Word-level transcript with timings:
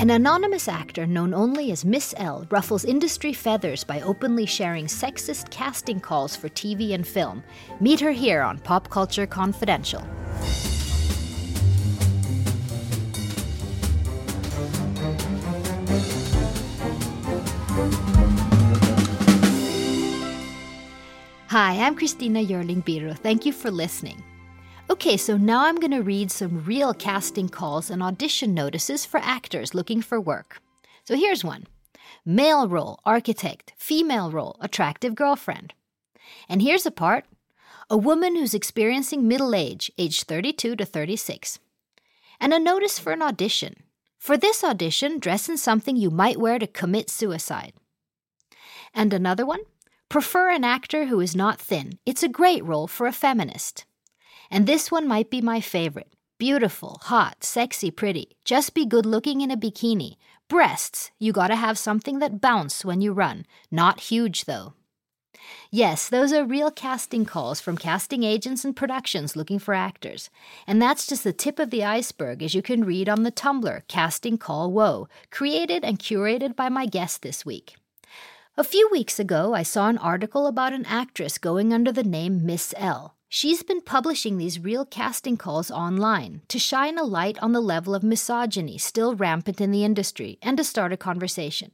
An 0.00 0.10
anonymous 0.10 0.68
actor 0.68 1.08
known 1.08 1.34
only 1.34 1.72
as 1.72 1.84
Miss 1.84 2.14
L 2.18 2.46
ruffles 2.50 2.84
industry 2.84 3.32
feathers 3.32 3.82
by 3.82 4.00
openly 4.02 4.46
sharing 4.46 4.86
sexist 4.86 5.50
casting 5.50 5.98
calls 5.98 6.36
for 6.36 6.48
TV 6.48 6.94
and 6.94 7.04
film. 7.04 7.42
Meet 7.80 7.98
her 7.98 8.12
here 8.12 8.40
on 8.40 8.60
Pop 8.60 8.88
Culture 8.90 9.26
Confidential. 9.26 10.06
Hi, 21.48 21.84
I'm 21.84 21.96
Christina 21.96 22.38
Yerling 22.38 22.84
Biro. 22.84 23.18
Thank 23.18 23.44
you 23.44 23.52
for 23.52 23.72
listening. 23.72 24.22
Okay, 24.90 25.18
so 25.18 25.36
now 25.36 25.64
I'm 25.66 25.76
going 25.76 25.90
to 25.90 26.02
read 26.02 26.30
some 26.30 26.64
real 26.64 26.94
casting 26.94 27.50
calls 27.50 27.90
and 27.90 28.02
audition 28.02 28.54
notices 28.54 29.04
for 29.04 29.20
actors 29.22 29.74
looking 29.74 30.00
for 30.00 30.18
work. 30.18 30.62
So 31.04 31.14
here's 31.14 31.44
one 31.44 31.66
male 32.24 32.68
role, 32.68 32.98
architect, 33.04 33.74
female 33.76 34.30
role, 34.30 34.56
attractive 34.60 35.14
girlfriend. 35.14 35.74
And 36.48 36.62
here's 36.62 36.86
a 36.86 36.90
part 36.90 37.26
a 37.90 37.96
woman 37.96 38.34
who's 38.34 38.54
experiencing 38.54 39.28
middle 39.28 39.54
age, 39.54 39.90
age 39.98 40.24
32 40.24 40.76
to 40.76 40.84
36. 40.84 41.58
And 42.40 42.54
a 42.54 42.58
notice 42.58 42.98
for 42.98 43.12
an 43.12 43.22
audition. 43.22 43.82
For 44.18 44.36
this 44.36 44.64
audition, 44.64 45.18
dress 45.18 45.48
in 45.48 45.58
something 45.58 45.96
you 45.96 46.10
might 46.10 46.38
wear 46.38 46.58
to 46.58 46.66
commit 46.66 47.10
suicide. 47.10 47.72
And 48.94 49.12
another 49.12 49.44
one 49.44 49.60
Prefer 50.08 50.50
an 50.50 50.64
actor 50.64 51.06
who 51.06 51.20
is 51.20 51.36
not 51.36 51.60
thin. 51.60 51.98
It's 52.06 52.22
a 52.22 52.28
great 52.28 52.64
role 52.64 52.86
for 52.86 53.06
a 53.06 53.12
feminist. 53.12 53.84
And 54.50 54.66
this 54.66 54.90
one 54.90 55.06
might 55.06 55.30
be 55.30 55.40
my 55.40 55.60
favorite. 55.60 56.12
Beautiful, 56.38 57.00
hot, 57.04 57.42
sexy, 57.42 57.90
pretty. 57.90 58.36
Just 58.44 58.72
be 58.72 58.86
good 58.86 59.04
looking 59.04 59.40
in 59.40 59.50
a 59.50 59.56
bikini. 59.56 60.16
Breasts, 60.48 61.10
you 61.18 61.32
gotta 61.32 61.56
have 61.56 61.76
something 61.76 62.20
that 62.20 62.40
bounce 62.40 62.84
when 62.84 63.00
you 63.00 63.12
run. 63.12 63.44
Not 63.70 64.00
huge 64.00 64.44
though. 64.44 64.74
Yes, 65.70 66.08
those 66.08 66.32
are 66.32 66.44
real 66.44 66.70
casting 66.70 67.24
calls 67.24 67.60
from 67.60 67.76
casting 67.76 68.22
agents 68.22 68.64
and 68.64 68.74
productions 68.74 69.36
looking 69.36 69.58
for 69.58 69.74
actors. 69.74 70.30
And 70.66 70.80
that's 70.80 71.06
just 71.06 71.24
the 71.24 71.32
tip 71.32 71.58
of 71.58 71.70
the 71.70 71.84
iceberg, 71.84 72.42
as 72.42 72.54
you 72.54 72.62
can 72.62 72.84
read 72.84 73.08
on 73.08 73.22
the 73.22 73.32
Tumblr 73.32 73.86
Casting 73.88 74.38
Call 74.38 74.72
Woe, 74.72 75.08
created 75.30 75.84
and 75.84 75.98
curated 75.98 76.56
by 76.56 76.68
my 76.68 76.86
guest 76.86 77.22
this 77.22 77.44
week. 77.44 77.76
A 78.56 78.64
few 78.64 78.88
weeks 78.90 79.18
ago, 79.18 79.54
I 79.54 79.62
saw 79.62 79.88
an 79.88 79.98
article 79.98 80.46
about 80.46 80.72
an 80.72 80.86
actress 80.86 81.38
going 81.38 81.72
under 81.72 81.92
the 81.92 82.02
name 82.02 82.44
Miss 82.44 82.74
L. 82.76 83.17
She's 83.30 83.62
been 83.62 83.82
publishing 83.82 84.38
these 84.38 84.58
real 84.58 84.86
casting 84.86 85.36
calls 85.36 85.70
online 85.70 86.40
to 86.48 86.58
shine 86.58 86.96
a 86.96 87.04
light 87.04 87.38
on 87.42 87.52
the 87.52 87.60
level 87.60 87.94
of 87.94 88.02
misogyny 88.02 88.78
still 88.78 89.14
rampant 89.14 89.60
in 89.60 89.70
the 89.70 89.84
industry 89.84 90.38
and 90.40 90.56
to 90.56 90.64
start 90.64 90.94
a 90.94 90.96
conversation. 90.96 91.72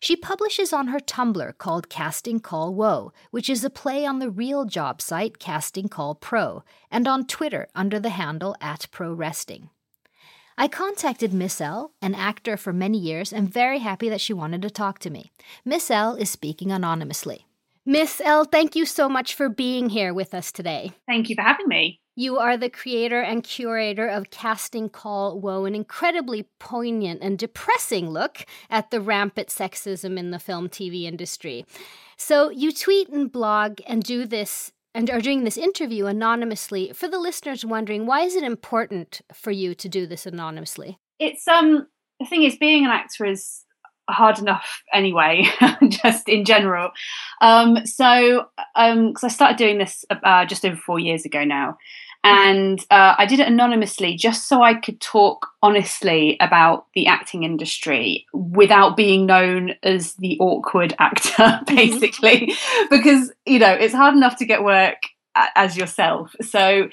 She 0.00 0.16
publishes 0.16 0.72
on 0.72 0.86
her 0.86 0.98
Tumblr 0.98 1.58
called 1.58 1.90
Casting 1.90 2.40
Call 2.40 2.72
Woe, 2.72 3.12
which 3.30 3.50
is 3.50 3.62
a 3.62 3.68
play 3.68 4.06
on 4.06 4.20
the 4.20 4.30
real 4.30 4.64
job 4.64 5.02
site 5.02 5.38
Casting 5.38 5.88
Call 5.88 6.14
Pro, 6.14 6.64
and 6.90 7.06
on 7.06 7.26
Twitter 7.26 7.68
under 7.74 8.00
the 8.00 8.08
handle 8.08 8.56
at 8.62 8.86
Pro 8.90 9.12
Resting. 9.12 9.68
I 10.56 10.66
contacted 10.66 11.34
Miss 11.34 11.60
L, 11.60 11.92
an 12.00 12.14
actor 12.14 12.56
for 12.56 12.72
many 12.72 12.96
years, 12.96 13.34
and 13.34 13.52
very 13.52 13.80
happy 13.80 14.08
that 14.08 14.22
she 14.22 14.32
wanted 14.32 14.62
to 14.62 14.70
talk 14.70 14.98
to 15.00 15.10
me. 15.10 15.30
Miss 15.62 15.90
L 15.90 16.14
is 16.14 16.30
speaking 16.30 16.72
anonymously. 16.72 17.44
Miss 17.86 18.20
L, 18.22 18.44
thank 18.44 18.76
you 18.76 18.84
so 18.84 19.08
much 19.08 19.34
for 19.34 19.48
being 19.48 19.88
here 19.88 20.12
with 20.12 20.34
us 20.34 20.52
today. 20.52 20.92
Thank 21.08 21.30
you 21.30 21.34
for 21.34 21.42
having 21.42 21.66
me. 21.66 22.00
You 22.14 22.36
are 22.36 22.58
the 22.58 22.68
creator 22.68 23.22
and 23.22 23.42
curator 23.42 24.06
of 24.06 24.30
Casting 24.30 24.90
Call 24.90 25.40
Woe, 25.40 25.64
an 25.64 25.74
incredibly 25.74 26.46
poignant 26.58 27.22
and 27.22 27.38
depressing 27.38 28.10
look 28.10 28.44
at 28.68 28.90
the 28.90 29.00
rampant 29.00 29.48
sexism 29.48 30.18
in 30.18 30.30
the 30.30 30.38
film 30.38 30.68
TV 30.68 31.04
industry. 31.04 31.64
So, 32.18 32.50
you 32.50 32.72
tweet 32.72 33.08
and 33.08 33.32
blog 33.32 33.80
and 33.86 34.02
do 34.02 34.26
this 34.26 34.72
and 34.94 35.08
are 35.08 35.20
doing 35.20 35.44
this 35.44 35.56
interview 35.56 36.04
anonymously. 36.04 36.92
For 36.92 37.08
the 37.08 37.18
listeners 37.18 37.64
wondering, 37.64 38.04
why 38.04 38.20
is 38.22 38.34
it 38.34 38.42
important 38.42 39.22
for 39.32 39.52
you 39.52 39.74
to 39.76 39.88
do 39.88 40.06
this 40.06 40.26
anonymously? 40.26 40.98
It's 41.18 41.48
um 41.48 41.86
the 42.18 42.26
thing 42.26 42.42
is 42.42 42.56
being 42.56 42.84
an 42.84 42.90
actor 42.90 43.24
is 43.24 43.64
hard 44.10 44.38
enough 44.38 44.82
anyway, 44.92 45.46
just 45.88 46.28
in 46.28 46.44
general. 46.44 46.90
Um, 47.40 47.84
so 47.86 48.46
um, 48.74 49.08
because 49.08 49.24
I 49.24 49.28
started 49.28 49.56
doing 49.56 49.78
this 49.78 50.04
uh, 50.10 50.44
just 50.46 50.64
over 50.64 50.76
four 50.76 50.98
years 50.98 51.24
ago 51.24 51.44
now, 51.44 51.76
and 52.22 52.78
uh, 52.90 53.14
I 53.16 53.24
did 53.24 53.40
it 53.40 53.48
anonymously 53.48 54.14
just 54.16 54.46
so 54.46 54.62
I 54.62 54.74
could 54.74 55.00
talk 55.00 55.46
honestly 55.62 56.36
about 56.40 56.86
the 56.94 57.06
acting 57.06 57.44
industry 57.44 58.26
without 58.34 58.96
being 58.96 59.24
known 59.24 59.74
as 59.82 60.14
the 60.14 60.36
awkward 60.38 60.94
actor, 60.98 61.30
mm-hmm. 61.38 61.74
basically, 61.74 62.48
mm-hmm. 62.48 62.86
because 62.90 63.32
you 63.46 63.58
know 63.58 63.72
it's 63.72 63.94
hard 63.94 64.14
enough 64.14 64.36
to 64.36 64.44
get 64.46 64.62
work 64.62 64.98
as 65.54 65.76
yourself. 65.76 66.34
So 66.42 66.88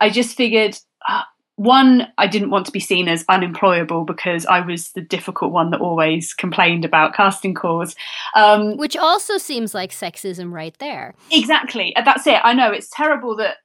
I 0.00 0.10
just 0.10 0.36
figured. 0.36 0.76
Uh, 1.06 1.22
one, 1.56 2.08
I 2.18 2.26
didn't 2.26 2.50
want 2.50 2.66
to 2.66 2.72
be 2.72 2.80
seen 2.80 3.08
as 3.08 3.24
unemployable 3.28 4.04
because 4.04 4.46
I 4.46 4.60
was 4.60 4.92
the 4.92 5.02
difficult 5.02 5.52
one 5.52 5.70
that 5.70 5.80
always 5.80 6.32
complained 6.32 6.84
about 6.84 7.14
casting 7.14 7.54
calls. 7.54 7.94
Um, 8.34 8.76
Which 8.76 8.96
also 8.96 9.38
seems 9.38 9.74
like 9.74 9.90
sexism 9.90 10.50
right 10.52 10.76
there. 10.78 11.14
Exactly. 11.30 11.94
That's 12.04 12.26
it. 12.26 12.40
I 12.42 12.54
know 12.54 12.72
it's 12.72 12.90
terrible 12.90 13.36
that 13.36 13.56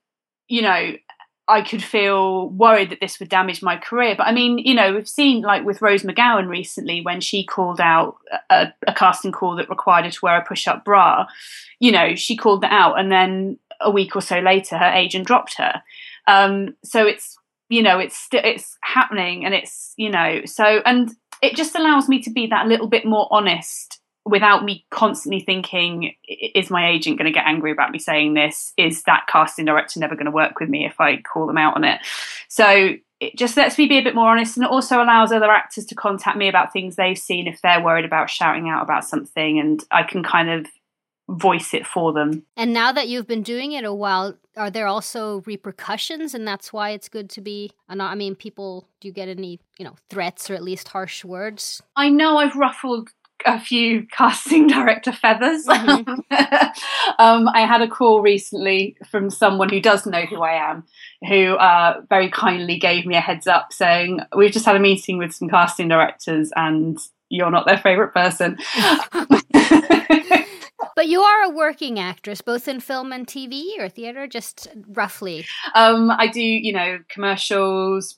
you 0.47 0.61
know, 0.61 0.93
I 1.49 1.61
could 1.61 1.83
feel 1.83 2.49
worried 2.49 2.89
that 2.89 2.99
this 2.99 3.19
would 3.19 3.29
damage 3.29 3.61
my 3.61 3.77
career. 3.77 4.15
But 4.17 4.27
I 4.27 4.33
mean, 4.33 4.57
you 4.57 4.73
know, 4.73 4.93
we've 4.93 5.07
seen 5.07 5.41
like 5.41 5.63
with 5.63 5.81
Rose 5.81 6.03
McGowan 6.03 6.47
recently 6.47 7.01
when 7.01 7.21
she 7.21 7.45
called 7.45 7.79
out 7.79 8.17
a, 8.49 8.73
a 8.85 8.93
casting 8.93 9.31
call 9.31 9.55
that 9.55 9.69
required 9.69 10.05
her 10.05 10.11
to 10.11 10.19
wear 10.21 10.37
a 10.37 10.45
push 10.45 10.67
up 10.67 10.83
bra. 10.83 11.25
You 11.79 11.91
know, 11.91 12.15
she 12.15 12.35
called 12.35 12.61
that 12.61 12.73
out, 12.73 12.99
and 12.99 13.11
then 13.11 13.59
a 13.79 13.91
week 13.91 14.15
or 14.15 14.21
so 14.21 14.39
later, 14.39 14.77
her 14.77 14.91
agent 14.91 15.27
dropped 15.27 15.55
her. 15.57 15.81
Um, 16.27 16.75
so 16.83 17.05
it's 17.05 17.37
you 17.69 17.83
know, 17.83 17.99
it's 17.99 18.17
st- 18.17 18.45
it's 18.45 18.77
happening, 18.81 19.45
and 19.45 19.53
it's 19.53 19.93
you 19.97 20.09
know, 20.09 20.41
so 20.45 20.63
and 20.85 21.11
it 21.41 21.55
just 21.55 21.75
allows 21.75 22.09
me 22.09 22.21
to 22.23 22.31
be 22.31 22.47
that 22.47 22.67
little 22.67 22.87
bit 22.87 23.05
more 23.05 23.27
honest 23.31 23.99
without 24.27 24.63
me 24.65 24.85
constantly 24.91 25.39
thinking, 25.39 26.13
is 26.27 26.69
my 26.69 26.89
agent 26.89 27.17
going 27.17 27.31
to 27.31 27.31
get 27.31 27.45
angry 27.45 27.71
about 27.71 27.91
me 27.91 27.99
saying 27.99 28.33
this? 28.33 28.73
Is 28.77 29.03
that 29.03 29.25
casting 29.27 29.65
director 29.65 29.99
never 29.99 30.15
going 30.15 30.25
to 30.25 30.31
work 30.31 30.59
with 30.59 30.69
me 30.69 30.85
if 30.85 30.99
I 30.99 31.21
call 31.21 31.47
them 31.47 31.57
out 31.57 31.75
on 31.75 31.83
it? 31.83 32.01
So 32.49 32.95
it 33.19 33.35
just 33.35 33.57
lets 33.57 33.77
me 33.77 33.87
be 33.87 33.97
a 33.97 34.03
bit 34.03 34.15
more 34.15 34.29
honest 34.29 34.57
and 34.57 34.65
it 34.65 34.71
also 34.71 35.01
allows 35.01 35.31
other 35.31 35.49
actors 35.49 35.85
to 35.85 35.95
contact 35.95 36.37
me 36.37 36.47
about 36.47 36.71
things 36.71 36.95
they've 36.95 37.17
seen 37.17 37.47
if 37.47 37.61
they're 37.61 37.83
worried 37.83 38.05
about 38.05 38.29
shouting 38.29 38.69
out 38.69 38.83
about 38.83 39.05
something 39.05 39.59
and 39.59 39.83
I 39.89 40.03
can 40.03 40.23
kind 40.23 40.49
of 40.49 40.67
voice 41.29 41.73
it 41.73 41.85
for 41.85 42.13
them. 42.13 42.43
And 42.55 42.73
now 42.73 42.91
that 42.91 43.07
you've 43.07 43.27
been 43.27 43.43
doing 43.43 43.73
it 43.73 43.83
a 43.83 43.93
while, 43.93 44.37
are 44.55 44.71
there 44.71 44.87
also 44.87 45.41
repercussions 45.45 46.33
and 46.33 46.47
that's 46.47 46.71
why 46.71 46.91
it's 46.91 47.09
good 47.09 47.29
to 47.31 47.41
be 47.41 47.71
I 47.89 48.15
mean 48.15 48.35
people 48.35 48.87
do 48.99 49.07
you 49.07 49.13
get 49.13 49.29
any, 49.29 49.59
you 49.77 49.85
know, 49.85 49.95
threats 50.09 50.49
or 50.49 50.55
at 50.55 50.63
least 50.63 50.89
harsh 50.89 51.23
words? 51.23 51.81
I 51.95 52.09
know 52.09 52.37
I've 52.37 52.55
ruffled 52.55 53.09
a 53.45 53.59
few 53.59 54.07
casting 54.11 54.67
director 54.67 55.11
feathers. 55.11 55.65
Mm-hmm. 55.65 56.33
um, 57.19 57.47
I 57.49 57.65
had 57.65 57.81
a 57.81 57.87
call 57.87 58.21
recently 58.21 58.97
from 59.09 59.29
someone 59.29 59.69
who 59.69 59.79
does 59.81 60.05
know 60.05 60.25
who 60.25 60.41
I 60.41 60.71
am, 60.71 60.85
who 61.27 61.55
uh, 61.55 62.01
very 62.09 62.29
kindly 62.29 62.77
gave 62.79 63.05
me 63.05 63.15
a 63.15 63.21
heads 63.21 63.47
up 63.47 63.73
saying, 63.73 64.21
We've 64.35 64.51
just 64.51 64.65
had 64.65 64.75
a 64.75 64.79
meeting 64.79 65.17
with 65.17 65.33
some 65.33 65.49
casting 65.49 65.87
directors 65.87 66.51
and 66.55 66.97
you're 67.29 67.51
not 67.51 67.67
their 67.67 67.77
favourite 67.77 68.13
person. 68.13 68.57
But 70.95 71.07
you 71.07 71.21
are 71.21 71.43
a 71.43 71.49
working 71.49 71.99
actress, 71.99 72.41
both 72.41 72.67
in 72.67 72.79
film 72.79 73.11
and 73.11 73.25
TV 73.25 73.79
or 73.79 73.89
theatre, 73.89 74.27
just 74.27 74.67
roughly. 74.89 75.45
Um, 75.75 76.11
I 76.11 76.27
do, 76.27 76.41
you 76.41 76.73
know, 76.73 76.99
commercials, 77.09 78.17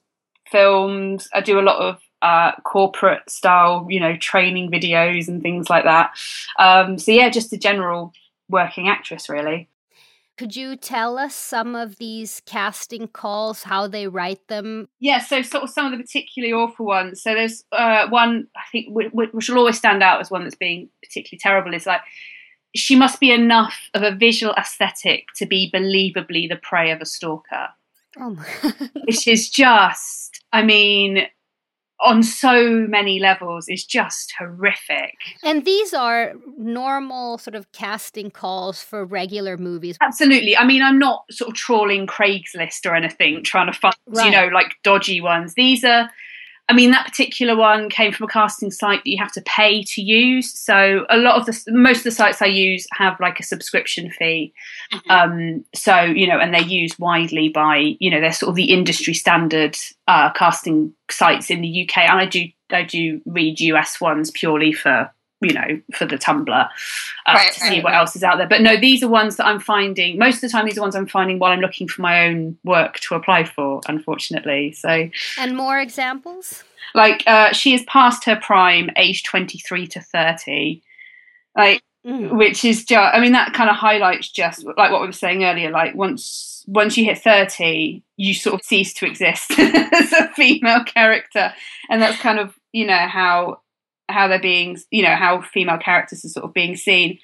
films. 0.52 1.30
I 1.34 1.42
do 1.42 1.60
a 1.60 1.62
lot 1.62 1.78
of 1.78 2.02
uh, 2.22 2.52
corporate 2.64 3.30
style, 3.30 3.88
you 3.90 4.00
know, 4.00 4.18
training 4.18 4.72
videos 4.72 5.28
and 5.28 5.42
things 5.42 5.70
like 5.70 5.86
that. 5.86 6.12
Um, 6.58 6.98
so 6.98 7.12
yeah, 7.12 7.30
just 7.30 7.54
a 7.54 7.58
general 7.58 8.14
working 8.50 8.90
actress, 8.90 9.30
really. 9.30 9.70
Could 10.38 10.56
you 10.56 10.78
tell 10.78 11.18
us 11.18 11.36
some 11.36 11.76
of 11.76 11.98
these 11.98 12.42
casting 12.46 13.10
calls, 13.10 13.64
how 13.64 13.88
they 13.88 14.08
write 14.08 14.48
them? 14.48 14.88
Yeah, 15.02 15.20
so 15.20 15.42
sort 15.42 15.66
of 15.66 15.70
some 15.70 15.88
of 15.88 15.92
the 15.92 16.02
particularly 16.02 16.54
awful 16.54 16.86
ones. 16.86 17.22
So 17.22 17.34
there's 17.34 17.66
uh, 17.74 18.08
one 18.08 18.48
I 18.56 18.62
think 18.72 18.88
which 18.90 19.50
will 19.50 19.58
always 19.58 19.78
stand 19.78 20.02
out 20.02 20.22
as 20.22 20.32
one 20.32 20.44
that's 20.44 20.56
being 20.56 20.90
particularly 21.04 21.40
terrible. 21.42 21.74
Is 21.74 21.86
like 21.86 22.02
she 22.76 22.96
must 22.96 23.20
be 23.20 23.32
enough 23.32 23.90
of 23.94 24.04
a 24.04 24.16
visual 24.16 24.54
aesthetic 24.58 25.26
to 25.36 25.46
be 25.46 25.72
believably 25.74 26.48
the 26.48 26.60
prey 26.62 26.92
of 26.92 27.02
a 27.02 27.06
stalker. 27.06 27.70
Oh 28.20 28.38
which 29.06 29.28
is 29.28 29.50
just, 29.50 30.44
I 30.52 30.64
mean, 30.64 31.28
on 32.02 32.24
so 32.24 32.88
many 32.88 33.20
levels 33.20 33.68
is 33.68 33.84
just 33.84 34.34
horrific. 34.38 35.16
And 35.44 35.66
these 35.66 35.94
are 35.94 36.34
normal 36.58 37.38
sort 37.38 37.56
of 37.56 37.72
casting 37.72 38.32
calls 38.32 38.82
for 38.82 39.04
regular 39.04 39.58
movies. 39.58 39.98
Absolutely. 40.02 40.56
I 40.56 40.66
mean, 40.66 40.82
I'm 40.82 40.98
not 40.98 41.26
sort 41.30 41.50
of 41.50 41.56
trawling 41.56 42.08
Craigslist 42.08 42.86
or 42.86 42.96
anything 42.96 43.44
trying 43.44 43.72
to 43.72 43.78
find, 43.78 43.96
right. 44.08 44.26
you 44.26 44.32
know, 44.32 44.48
like 44.48 44.76
dodgy 44.84 45.20
ones. 45.20 45.56
These 45.56 45.84
are 45.84 46.10
I 46.70 46.74
mean, 46.74 46.92
that 46.92 47.08
particular 47.08 47.56
one 47.56 47.90
came 47.90 48.12
from 48.14 48.26
a 48.26 48.32
casting 48.32 48.70
site 48.70 49.04
that 49.04 49.10
you 49.10 49.18
have 49.18 49.32
to 49.32 49.42
pay 49.42 49.82
to 49.84 50.02
use. 50.04 50.58
So 50.58 51.08
a 51.10 51.18
lot 51.18 51.36
of 51.36 51.48
the 51.48 51.72
most 51.72 52.00
of 52.00 52.04
the 52.04 52.12
sites 52.12 52.44
I 52.44 52.46
use 52.46 52.86
have 52.94 53.20
like 53.20 53.40
a 53.40 53.44
subscription 53.44 54.12
fee. 54.12 54.54
Mm-hmm. 54.94 55.12
Um, 55.12 55.66
so 55.74 56.00
you 56.02 56.28
know, 56.28 56.38
and 56.38 56.54
they're 56.54 56.62
used 56.62 57.00
widely 57.00 57.50
by 57.50 57.96
you 58.00 58.12
know 58.12 58.22
they're 58.22 58.32
sort 58.32 58.52
of 58.52 58.56
the 58.56 58.72
industry 58.72 59.16
standard 59.16 59.76
uh, 60.08 60.32
casting 60.34 60.94
sites 61.10 61.50
in 61.50 61.62
the 61.62 61.90
UK. 61.90 61.98
And 62.08 62.20
I 62.20 62.28
do 62.28 62.46
I 62.70 62.84
do 62.84 63.20
read 63.26 63.60
US 63.62 64.00
ones 64.00 64.30
purely 64.30 64.72
for 64.72 65.12
you 65.42 65.54
know, 65.54 65.82
for 65.96 66.06
the 66.06 66.18
Tumblr 66.18 66.50
uh, 66.50 66.68
right, 67.28 67.54
to 67.54 67.62
right, 67.62 67.70
see 67.70 67.82
what 67.82 67.92
right. 67.92 68.00
else 68.00 68.16
is 68.16 68.24
out 68.24 68.38
there. 68.38 68.48
But 68.48 68.62
no, 68.62 68.78
these 68.78 69.02
are 69.04 69.08
ones 69.08 69.38
that 69.38 69.46
I'm 69.46 69.60
finding 69.60 70.18
most 70.18 70.36
of 70.36 70.42
the 70.42 70.50
time. 70.50 70.66
These 70.66 70.78
are 70.78 70.82
ones 70.82 70.96
I'm 70.96 71.08
finding 71.08 71.40
while 71.40 71.52
I'm 71.52 71.62
looking 71.62 71.88
for 71.88 72.02
my 72.02 72.28
own 72.28 72.58
work 72.64 73.00
to 73.02 73.16
apply 73.16 73.46
for. 73.46 73.82
Unfortunately, 73.88 74.72
so 74.74 75.10
and 75.38 75.56
more 75.56 75.80
examples. 75.80 76.64
Like 76.94 77.24
uh, 77.28 77.54
she 77.54 77.74
is 77.74 77.84
past 77.84 78.26
her 78.26 78.36
prime, 78.36 78.90
age 78.96 79.24
23 79.24 79.88
to 79.88 80.02
30. 80.02 80.82
Like 81.56 81.84
mm. 82.06 82.38
which 82.38 82.64
is 82.64 82.84
just 82.86 83.16
i 83.16 83.20
mean 83.20 83.32
that 83.32 83.54
kind 83.54 83.70
of 83.70 83.76
highlights 83.76 84.30
just 84.30 84.66
like 84.78 84.92
what 84.92 85.02
we 85.02 85.08
were 85.08 85.14
saying 85.14 85.44
earlier 85.44 85.72
like 85.72 85.96
once 85.96 86.64
once 86.68 86.98
you 86.98 87.06
hit 87.06 87.18
30 87.18 88.04
you 88.18 88.34
sort 88.34 88.56
of 88.56 88.64
cease 88.64 88.94
to 88.94 89.06
exist 89.06 89.52
as 89.60 90.14
a 90.14 90.30
female 90.34 90.84
character 90.84 91.54
and 91.90 92.02
that's 92.02 92.20
kind 92.20 92.40
of 92.40 92.58
you 92.72 92.86
know 92.86 93.08
how 93.08 93.60
how 94.10 94.28
they're 94.28 94.42
being, 94.42 94.78
you 94.92 95.04
know, 95.04 95.16
how 95.16 95.42
female 95.42 95.78
characters 95.78 96.26
are 96.26 96.30
sort 96.30 96.46
of 96.46 96.54
being 96.54 96.76
seen. 96.76 97.20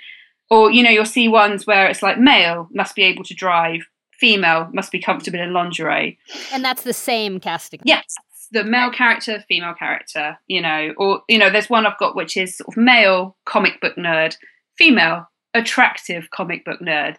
Or, 0.50 0.72
you 0.72 0.84
know, 0.84 0.90
you'll 0.90 1.06
see 1.06 1.28
ones 1.28 1.66
where 1.66 1.88
it's 1.88 2.04
like 2.04 2.20
male 2.20 2.70
must 2.72 2.96
be 2.96 3.04
able 3.04 3.24
to 3.24 3.34
drive, 3.34 3.82
female 4.12 4.70
must 4.74 4.92
be 4.92 5.02
comfortable 5.02 5.40
in 5.40 5.54
lingerie. 5.54 6.18
And 6.54 6.64
that's 6.64 6.84
the 6.84 6.94
same 6.94 7.40
casting. 7.40 7.82
Yes. 7.84 8.16
The 8.52 8.64
male 8.64 8.92
character, 8.92 9.44
female 9.48 9.74
character, 9.74 10.38
you 10.48 10.62
know, 10.62 10.94
or, 10.98 11.24
you 11.28 11.40
know, 11.40 11.50
there's 11.50 11.70
one 11.70 11.86
I've 11.86 11.98
got 11.98 12.16
which 12.16 12.38
is 12.38 12.58
sort 12.58 12.70
of 12.70 12.78
male 12.78 13.36
comic 13.46 13.82
book 13.82 13.96
nerd, 13.96 14.38
female 14.78 15.28
attractive 15.56 16.30
comic 16.30 16.64
book 16.64 16.80
nerd. 16.80 17.16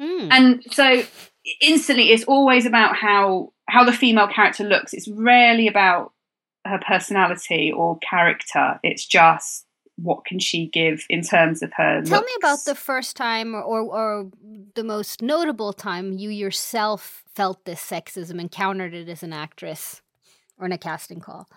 Mm-hmm. 0.00 0.28
And 0.30 0.64
so 0.70 1.02
instantly 1.60 2.10
it's 2.12 2.24
always 2.24 2.64
about 2.64 2.96
how 2.96 3.52
how 3.68 3.84
the 3.84 3.92
female 3.92 4.28
character 4.28 4.64
looks. 4.64 4.92
It's 4.94 5.08
rarely 5.08 5.66
about 5.66 6.12
her 6.64 6.78
personality 6.86 7.72
or 7.74 7.98
character. 7.98 8.78
It's 8.82 9.06
just 9.06 9.66
what 9.96 10.24
can 10.24 10.38
she 10.38 10.66
give 10.68 11.04
in 11.08 11.22
terms 11.22 11.62
of 11.62 11.72
her. 11.76 12.02
Tell 12.02 12.20
looks. 12.20 12.26
me 12.26 12.32
about 12.38 12.64
the 12.64 12.74
first 12.74 13.16
time 13.16 13.54
or, 13.54 13.62
or, 13.62 13.80
or 13.80 14.30
the 14.74 14.84
most 14.84 15.22
notable 15.22 15.72
time 15.72 16.12
you 16.12 16.30
yourself 16.30 17.24
felt 17.34 17.64
this 17.64 17.80
sexism, 17.80 18.40
encountered 18.40 18.94
it 18.94 19.08
as 19.08 19.22
an 19.22 19.32
actress 19.32 20.02
or 20.58 20.66
in 20.66 20.72
a 20.72 20.78
casting 20.78 21.20
call. 21.20 21.48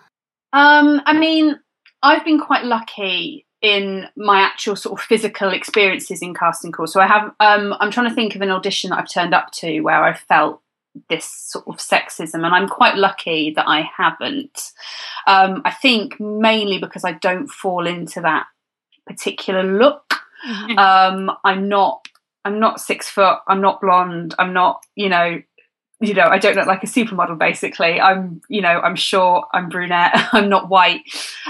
Um, 0.52 1.02
I 1.06 1.18
mean, 1.18 1.58
I've 2.02 2.24
been 2.24 2.40
quite 2.40 2.64
lucky 2.64 3.46
in 3.62 4.06
my 4.16 4.40
actual 4.40 4.76
sort 4.76 5.00
of 5.00 5.04
physical 5.06 5.50
experiences 5.50 6.22
in 6.22 6.34
casting 6.34 6.72
calls. 6.72 6.92
So 6.92 7.00
I 7.00 7.06
have, 7.06 7.32
um, 7.40 7.74
I'm 7.80 7.90
trying 7.90 8.08
to 8.08 8.14
think 8.14 8.36
of 8.36 8.42
an 8.42 8.50
audition 8.50 8.90
that 8.90 8.98
I've 8.98 9.10
turned 9.10 9.34
up 9.34 9.50
to 9.54 9.80
where 9.80 10.04
I 10.04 10.14
felt 10.14 10.60
this 11.08 11.24
sort 11.24 11.66
of 11.68 11.76
sexism, 11.76 12.44
and 12.44 12.54
I'm 12.54 12.68
quite 12.68 12.96
lucky 12.96 13.52
that 13.56 13.66
I 13.66 13.88
haven't. 13.96 14.72
Um, 15.26 15.62
I 15.64 15.72
think 15.72 16.18
mainly 16.20 16.78
because 16.78 17.04
I 17.04 17.12
don't 17.12 17.48
fall 17.48 17.86
into 17.86 18.20
that 18.20 18.46
particular 19.06 19.62
look. 19.62 20.14
Mm-hmm. 20.48 20.78
Um, 20.78 21.36
I'm 21.44 21.68
not. 21.68 22.06
I'm 22.44 22.60
not 22.60 22.80
six 22.80 23.08
foot. 23.08 23.38
I'm 23.48 23.60
not 23.60 23.80
blonde. 23.80 24.34
I'm 24.38 24.52
not. 24.52 24.84
You 24.94 25.08
know. 25.08 25.42
You 26.00 26.14
know. 26.14 26.26
I 26.26 26.38
don't 26.38 26.56
look 26.56 26.66
like 26.66 26.82
a 26.82 26.86
supermodel. 26.86 27.38
Basically, 27.38 28.00
I'm. 28.00 28.40
You 28.48 28.62
know. 28.62 28.80
I'm 28.80 28.96
short. 28.96 29.48
I'm 29.52 29.68
brunette. 29.68 30.12
I'm 30.32 30.48
not 30.48 30.68
white. 30.68 31.02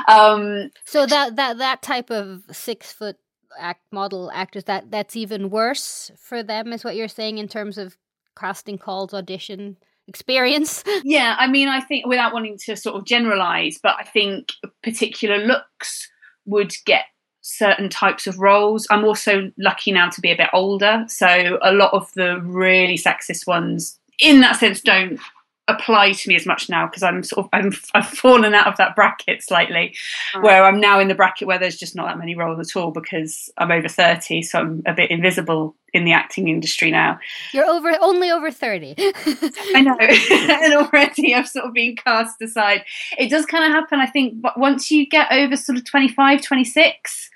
Um, 0.08 0.70
so 0.84 1.06
that 1.06 1.36
that 1.36 1.58
that 1.58 1.82
type 1.82 2.10
of 2.10 2.42
six 2.52 2.92
foot 2.92 3.16
act 3.58 3.82
model 3.90 4.30
actors 4.32 4.64
that 4.64 4.90
that's 4.90 5.16
even 5.16 5.50
worse 5.50 6.10
for 6.16 6.42
them 6.42 6.72
is 6.72 6.84
what 6.84 6.96
you're 6.96 7.08
saying 7.08 7.38
in 7.38 7.48
terms 7.48 7.78
of 7.78 7.96
casting 8.36 8.78
calls, 8.78 9.14
audition 9.14 9.76
experience? 10.08 10.84
yeah, 11.04 11.36
I 11.38 11.46
mean, 11.46 11.68
I 11.68 11.80
think 11.80 12.06
without 12.06 12.32
wanting 12.32 12.58
to 12.66 12.76
sort 12.76 12.96
of 12.96 13.04
generalize, 13.04 13.78
but 13.82 13.96
I 13.98 14.04
think 14.04 14.52
particular 14.82 15.38
looks 15.38 16.10
would 16.44 16.74
get 16.84 17.04
certain 17.42 17.88
types 17.88 18.26
of 18.26 18.38
roles. 18.38 18.86
I'm 18.90 19.04
also 19.04 19.50
lucky 19.58 19.92
now 19.92 20.10
to 20.10 20.20
be 20.20 20.30
a 20.30 20.36
bit 20.36 20.50
older, 20.52 21.04
so 21.08 21.58
a 21.62 21.72
lot 21.72 21.92
of 21.92 22.12
the 22.14 22.40
really 22.40 22.96
sexist 22.96 23.46
ones 23.46 23.98
in 24.18 24.40
that 24.40 24.56
sense 24.56 24.80
don't 24.80 25.20
apply 25.68 26.12
to 26.12 26.28
me 26.28 26.36
as 26.36 26.46
much 26.46 26.68
now 26.68 26.86
because 26.86 27.02
I'm 27.02 27.22
sort 27.22 27.46
of 27.46 27.50
I'm, 27.52 27.72
I've 27.94 28.08
fallen 28.08 28.54
out 28.54 28.66
of 28.66 28.76
that 28.76 28.94
bracket 28.94 29.42
slightly, 29.42 29.94
right. 30.34 30.42
where 30.42 30.64
I'm 30.64 30.80
now 30.80 31.00
in 31.00 31.08
the 31.08 31.14
bracket 31.14 31.48
where 31.48 31.58
there's 31.58 31.76
just 31.76 31.96
not 31.96 32.06
that 32.06 32.18
many 32.18 32.36
roles 32.36 32.60
at 32.60 32.76
all 32.78 32.90
because 32.90 33.50
I'm 33.58 33.70
over 33.70 33.88
thirty, 33.88 34.42
so 34.42 34.60
I'm 34.60 34.82
a 34.86 34.94
bit 34.94 35.10
invisible 35.10 35.74
in 35.92 36.04
the 36.04 36.12
acting 36.12 36.48
industry 36.48 36.90
now. 36.90 37.18
You're 37.52 37.66
over 37.66 37.92
only 38.00 38.30
over 38.30 38.50
thirty. 38.50 38.94
I 38.98 39.82
know, 39.82 39.96
and 40.00 40.74
already 40.74 41.34
I've 41.34 41.48
sort 41.48 41.66
of 41.66 41.74
been 41.74 41.96
cast 41.96 42.40
aside. 42.40 42.84
It 43.18 43.30
does 43.30 43.46
kind 43.46 43.64
of 43.64 43.72
happen, 43.72 44.00
I 44.00 44.06
think, 44.06 44.40
but 44.40 44.58
once 44.58 44.90
you 44.90 45.06
get 45.06 45.32
over 45.32 45.56
sort 45.56 45.78
of 45.78 45.84
25, 45.84 46.42
26, 46.42 47.30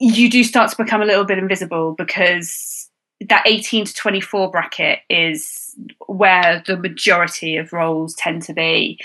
you 0.00 0.30
do 0.30 0.44
start 0.44 0.70
to 0.70 0.76
become 0.76 1.02
a 1.02 1.04
little 1.06 1.24
bit 1.24 1.38
invisible 1.38 1.94
because 1.96 2.87
that 3.26 3.46
18 3.46 3.86
to 3.86 3.94
24 3.94 4.50
bracket 4.50 5.00
is 5.10 5.74
where 6.06 6.62
the 6.66 6.76
majority 6.76 7.56
of 7.56 7.72
roles 7.72 8.14
tend 8.14 8.42
to 8.42 8.52
be. 8.52 8.98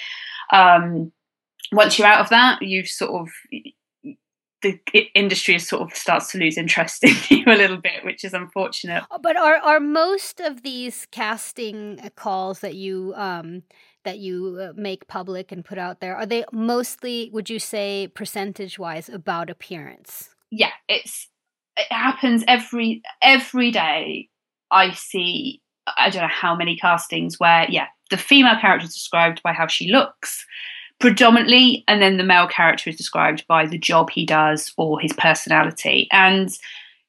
Um, 0.52 1.12
once 1.72 1.98
you're 1.98 2.08
out 2.08 2.22
of 2.22 2.30
that, 2.30 2.62
you 2.62 2.86
sort 2.86 3.22
of 3.22 3.30
the 4.62 4.80
industry 5.14 5.60
sort 5.60 5.82
of 5.82 5.96
starts 5.96 6.32
to 6.32 6.38
lose 6.38 6.58
interest 6.58 7.04
in 7.04 7.16
you 7.30 7.46
a 7.48 7.58
little 7.58 7.78
bit, 7.78 8.04
which 8.04 8.24
is 8.24 8.34
unfortunate. 8.34 9.04
But 9.22 9.36
are 9.36 9.58
are 9.58 9.80
most 9.80 10.40
of 10.40 10.64
these 10.64 11.08
casting 11.12 12.00
calls 12.16 12.62
that 12.62 12.76
you 12.76 13.14
um, 13.16 13.64
that 14.04 14.20
you 14.20 14.60
uh, 14.62 14.74
make 14.76 15.08
public 15.08 15.52
and 15.52 15.64
put 15.64 15.78
out 15.78 16.00
there 16.00 16.16
are 16.16 16.26
they 16.26 16.46
mostly, 16.52 17.30
would 17.34 17.50
you 17.50 17.60
say, 17.60 18.08
percentage 18.08 18.80
wise, 18.80 19.10
about 19.10 19.50
appearance? 19.50 20.30
Yeah, 20.52 20.72
it's 20.88 21.30
it 21.78 21.92
happens 21.92 22.44
every 22.48 23.02
every 23.22 23.72
day. 23.72 24.30
I 24.72 24.94
see 24.94 25.62
I 25.98 26.10
don't 26.10 26.22
know 26.22 26.28
how 26.28 26.56
many 26.56 26.78
castings 26.78 27.40
where 27.40 27.66
yeah 27.70 27.88
the 28.10 28.18
female 28.18 28.60
character 28.60 28.86
is 28.86 28.94
described 28.94 29.42
by 29.44 29.54
how 29.54 29.68
she 29.68 29.92
looks 29.92 30.46
predominantly, 31.00 31.84
and 31.88 32.02
then 32.02 32.18
the 32.18 32.24
male 32.24 32.48
character 32.48 32.90
is 32.90 32.96
described 32.96 33.46
by 33.48 33.66
the 33.66 33.78
job 33.78 34.10
he 34.10 34.26
does 34.26 34.72
or 34.78 35.00
his 35.00 35.14
personality. 35.14 36.08
And 36.12 36.50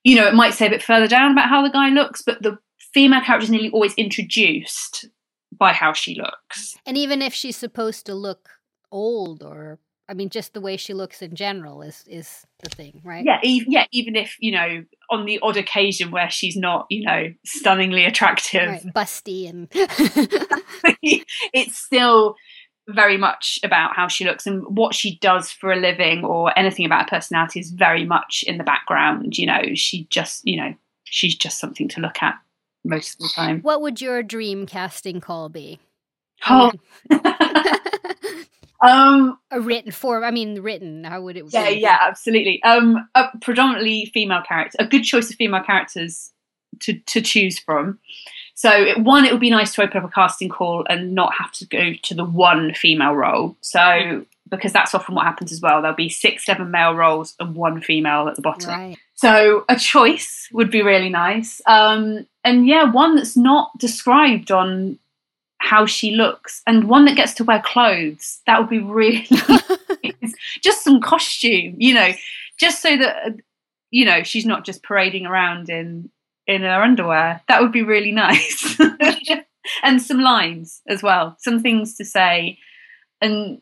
you 0.03 0.17
know, 0.17 0.27
it 0.27 0.35
might 0.35 0.55
say 0.55 0.67
a 0.67 0.71
bit 0.71 0.83
further 0.83 1.07
down 1.07 1.33
about 1.33 1.49
how 1.49 1.63
the 1.63 1.71
guy 1.71 1.89
looks, 1.89 2.21
but 2.23 2.43
the 2.43 2.59
female 2.93 3.23
character 3.23 3.45
is 3.45 3.51
nearly 3.51 3.71
always 3.71 3.95
introduced 3.95 5.09
by 5.57 5.73
how 5.73 5.93
she 5.93 6.15
looks. 6.15 6.77
And 6.85 6.99
even 6.99 7.23
if 7.23 7.33
she's 7.33 7.57
supposed 7.57 8.05
to 8.07 8.15
look 8.15 8.51
old 8.91 9.43
or 9.43 9.79
I 10.09 10.15
mean, 10.15 10.29
just 10.29 10.53
the 10.53 10.61
way 10.61 10.77
she 10.77 10.93
looks 10.93 11.23
in 11.23 11.35
general 11.35 11.83
is 11.83 12.05
is 12.07 12.47
the 12.63 12.69
thing, 12.69 13.01
right? 13.05 13.25
Yeah, 13.25 13.39
e- 13.43 13.65
yeah. 13.67 13.87
Even 13.91 14.17
if 14.17 14.37
you 14.39 14.53
know, 14.53 14.85
on 15.11 15.25
the 15.25 15.39
odd 15.43 15.57
occasion 15.57 16.11
where 16.11 16.31
she's 16.31 16.57
not, 16.57 16.87
you 16.91 17.05
know, 17.07 17.33
stunningly 17.45 18.05
attractive, 18.05 18.69
right, 18.69 18.95
busty, 18.95 19.49
and 19.49 19.69
it's 21.53 21.79
still 21.79 22.37
very 22.87 23.17
much 23.17 23.59
about 23.63 23.97
how 23.97 24.07
she 24.07 24.27
looks 24.27 24.47
and 24.47 24.63
what 24.77 24.95
she 24.95 25.17
does 25.19 25.51
for 25.51 25.73
a 25.73 25.77
living, 25.77 26.25
or 26.25 26.57
anything 26.59 26.85
about 26.85 27.09
her 27.09 27.17
personality 27.17 27.61
is 27.61 27.71
very 27.71 28.05
much 28.05 28.45
in 28.47 28.59
the 28.59 28.65
background. 28.65 29.39
You 29.39 29.47
know, 29.47 29.63
she 29.75 30.07
just, 30.11 30.47
you 30.47 30.59
know, 30.59 30.75
she's 31.05 31.35
just 31.35 31.59
something 31.59 31.89
to 31.89 32.01
look 32.01 32.23
at 32.23 32.35
most 32.85 33.15
of 33.15 33.21
the 33.21 33.33
time. 33.35 33.61
What 33.63 33.81
would 33.81 34.03
your 34.03 34.23
dream 34.23 34.67
casting 34.67 35.21
call 35.21 35.49
be? 35.49 35.81
Oh. 36.47 36.73
Um, 38.85 39.39
a 39.51 39.61
written 39.61 39.93
form. 39.93 40.25
I 40.25 40.31
mean, 40.31 40.61
written. 40.61 41.05
How 41.05 41.23
would 41.23 41.37
it? 41.37 41.47
Yeah, 41.51 41.71
be? 41.71 41.77
yeah, 41.77 41.99
absolutely. 42.03 42.63
Um, 42.63 43.09
a 43.15 43.29
predominantly 43.41 44.11
female 44.13 44.43
character. 44.47 44.77
A 44.81 44.87
good 44.87 45.03
choice 45.03 45.31
of 45.31 45.37
female 45.37 45.63
characters 45.63 46.33
to 46.81 46.99
to 46.99 47.21
choose 47.21 47.59
from. 47.59 47.99
So 48.55 49.01
one, 49.01 49.25
it 49.25 49.33
would 49.33 49.41
be 49.41 49.51
nice 49.51 49.75
to 49.75 49.83
open 49.83 49.99
up 49.99 50.09
a 50.09 50.13
casting 50.13 50.49
call 50.49 50.85
and 50.89 51.15
not 51.15 51.35
have 51.35 51.51
to 51.53 51.67
go 51.67 51.93
to 52.03 52.15
the 52.15 52.25
one 52.25 52.73
female 52.75 53.15
role. 53.15 53.57
So 53.61 54.27
because 54.51 54.73
that's 54.73 54.95
often 54.95 55.15
what 55.15 55.25
happens 55.25 55.53
as 55.53 55.61
well. 55.61 55.81
There'll 55.81 55.97
be 55.97 56.09
six, 56.09 56.45
seven 56.45 56.71
male 56.71 56.95
roles 56.95 57.35
and 57.41 57.55
one 57.55 57.81
female 57.81 58.29
at 58.29 58.37
the 58.37 58.43
bottom. 58.43 58.71
Right. 58.71 58.99
So 59.15 59.65
a 59.69 59.77
choice 59.77 60.49
would 60.53 60.71
be 60.71 60.83
really 60.83 61.09
nice. 61.09 61.61
Um, 61.67 62.27
and 62.45 62.67
yeah, 62.67 62.91
one 62.91 63.17
that's 63.17 63.37
not 63.37 63.77
described 63.79 64.51
on 64.51 64.99
how 65.65 65.87
she 65.87 66.11
looks 66.11 66.61
and 66.67 66.89
one 66.89 67.07
that 67.07 67.17
gets 67.17 67.33
to 67.33 67.45
wear 67.45 67.63
clothes 67.65 68.41
that 68.47 68.61
would 68.61 68.69
be 68.69 68.81
really 68.81 69.27
nice. 69.49 70.35
just 70.61 70.85
some 70.85 71.01
costume 71.01 71.75
you 71.79 71.95
know 71.95 72.11
just 72.59 72.83
so 72.83 72.97
that 72.97 73.35
you 73.91 74.05
know 74.05 74.23
she's 74.23 74.45
not 74.45 74.65
just 74.65 74.83
parading 74.83 75.25
around 75.25 75.71
in 75.71 76.11
in 76.47 76.61
her 76.61 76.83
underwear 76.83 77.41
that 77.49 77.63
would 77.63 77.73
be 77.73 77.83
really 77.83 78.13
nice 78.13 78.79
and 79.83 80.03
some 80.03 80.21
lines 80.21 80.83
as 80.87 81.03
well 81.03 81.35
some 81.39 81.61
things 81.61 81.97
to 81.97 82.05
say 82.05 82.59
and 83.23 83.61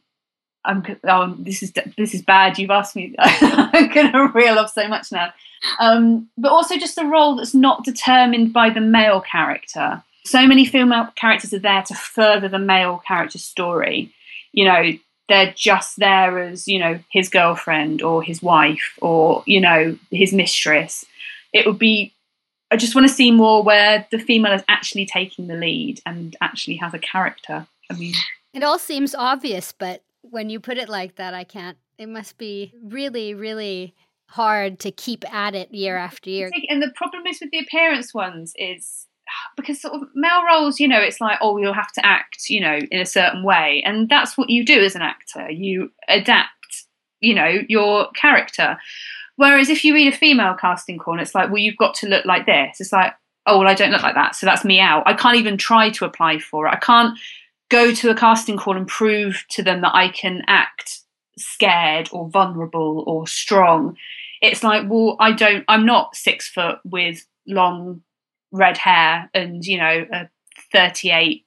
I'm 0.65 0.85
oh 1.05 1.35
this 1.39 1.63
is 1.63 1.73
this 1.97 2.15
is 2.15 2.23
bad. 2.23 2.57
You've 2.59 2.71
asked 2.71 2.95
me. 2.95 3.15
I'm 3.19 3.89
going 3.93 4.13
to 4.13 4.31
reel 4.33 4.59
off 4.59 4.73
so 4.73 4.87
much 4.87 5.11
now. 5.11 5.33
Um, 5.81 6.29
but 6.39 6.53
also 6.53 6.79
just 6.79 6.99
a 6.99 7.05
role 7.05 7.37
that's 7.37 7.55
not 7.55 7.85
determined 7.85 8.53
by 8.53 8.71
the 8.71 8.81
male 8.81 9.21
character. 9.21 10.03
So 10.25 10.47
many 10.47 10.65
female 10.65 11.09
characters 11.17 11.53
are 11.53 11.59
there 11.59 11.83
to 11.83 11.95
further 11.95 12.49
the 12.49 12.59
male 12.59 13.03
character's 13.07 13.45
story. 13.45 14.15
You 14.53 14.67
know, 14.67 14.93
they're 15.29 15.55
just 15.57 15.99
there 15.99 16.39
as 16.39 16.69
you 16.69 16.79
know 16.79 16.99
his 17.11 17.29
girlfriend 17.29 18.03
or 18.03 18.23
his 18.23 18.43
wife 18.43 18.99
or 19.01 19.43
you 19.47 19.61
know 19.61 19.97
his 20.11 20.33
mistress. 20.33 21.05
It 21.53 21.67
would 21.67 21.79
be. 21.79 22.13
I 22.71 22.77
just 22.77 22.95
want 22.95 23.07
to 23.07 23.13
see 23.13 23.31
more 23.31 23.63
where 23.63 24.07
the 24.11 24.19
female 24.19 24.55
is 24.55 24.65
actually 24.67 25.05
taking 25.05 25.47
the 25.47 25.57
lead 25.57 26.01
and 26.07 26.35
actually 26.41 26.77
has 26.77 26.95
a 26.95 26.99
character. 26.99 27.67
I 27.91 27.95
mean, 27.95 28.15
it 28.55 28.63
all 28.63 28.79
seems 28.79 29.15
obvious, 29.15 29.73
but 29.73 30.03
when 30.23 30.49
you 30.49 30.59
put 30.59 30.79
it 30.79 30.89
like 30.89 31.17
that, 31.17 31.35
I 31.35 31.45
can't. 31.45 31.77
It 31.99 32.09
must 32.09 32.39
be 32.39 32.73
really, 32.83 33.35
really 33.35 33.95
hard 34.27 34.79
to 34.81 34.91
keep 34.91 35.31
at 35.33 35.55
it 35.55 35.73
year 35.73 35.97
after 35.97 36.31
year. 36.31 36.51
And 36.69 36.83
the 36.83 36.91
problem 36.95 37.27
is 37.27 37.41
with 37.41 37.51
the 37.51 37.59
appearance 37.59 38.15
ones 38.15 38.55
is 38.57 39.07
because 39.57 39.81
sort 39.81 39.95
of 39.95 40.09
male 40.15 40.45
roles, 40.47 40.81
you 40.81 40.89
know, 40.89 41.01
it's 41.01 41.21
like, 41.21 41.39
oh, 41.41 41.57
you'll 41.57 41.73
have 41.73 41.93
to 41.93 42.05
act, 42.05 42.49
you 42.49 42.61
know, 42.61 42.79
in 42.91 43.01
a 43.01 43.07
certain 43.07 43.45
way. 43.45 43.83
And 43.85 44.09
that's 44.09 44.37
what 44.37 44.51
you 44.51 44.65
do 44.65 44.83
as 44.83 44.95
an 44.95 45.03
actor. 45.03 45.51
You 45.51 45.91
adapt, 46.09 46.87
you 47.21 47.35
know, 47.35 47.61
your 47.69 48.11
character. 48.13 48.79
Whereas 49.37 49.69
if 49.69 49.85
you 49.85 49.95
read 49.95 50.13
a 50.13 50.17
female 50.17 50.55
casting 50.55 50.99
call, 50.99 51.21
it's 51.21 51.35
like, 51.35 51.49
well, 51.49 51.59
you've 51.59 51.77
got 51.77 51.95
to 51.97 52.09
look 52.09 52.25
like 52.25 52.47
this. 52.47 52.81
It's 52.81 52.93
like, 52.93 53.15
oh, 53.47 53.59
well, 53.59 53.69
I 53.69 53.75
don't 53.75 53.91
look 53.91 54.03
like 54.03 54.15
that. 54.15 54.35
So 54.35 54.47
that's 54.47 54.65
me 54.65 54.81
out. 54.81 55.03
I 55.07 55.15
can't 55.15 55.37
even 55.37 55.57
try 55.57 55.91
to 55.91 56.05
apply 56.05 56.39
for 56.39 56.67
it. 56.67 56.71
I 56.71 56.77
can't 56.77 57.19
go 57.71 57.93
to 57.93 58.11
a 58.11 58.15
casting 58.15 58.59
call 58.59 58.77
and 58.77 58.87
prove 58.87 59.45
to 59.51 59.63
them 59.63 59.81
that 59.81 59.95
I 59.95 60.09
can 60.11 60.43
act 60.47 61.01
scared 61.39 62.09
or 62.13 62.29
vulnerable 62.29 63.03
or 63.07 63.27
strong. 63.27 63.97
It's 64.43 64.63
like, 64.63 64.89
well, 64.89 65.17
I 65.19 65.33
don't, 65.33 65.65
I'm 65.69 65.87
not 65.87 66.15
six 66.15 66.49
foot 66.49 66.79
with 66.85 67.27
long 67.47 68.03
red 68.53 68.79
hair 68.79 69.31
and, 69.35 69.65
you 69.65 69.79
know, 69.79 70.07
a 70.13 70.29
38 70.73 71.45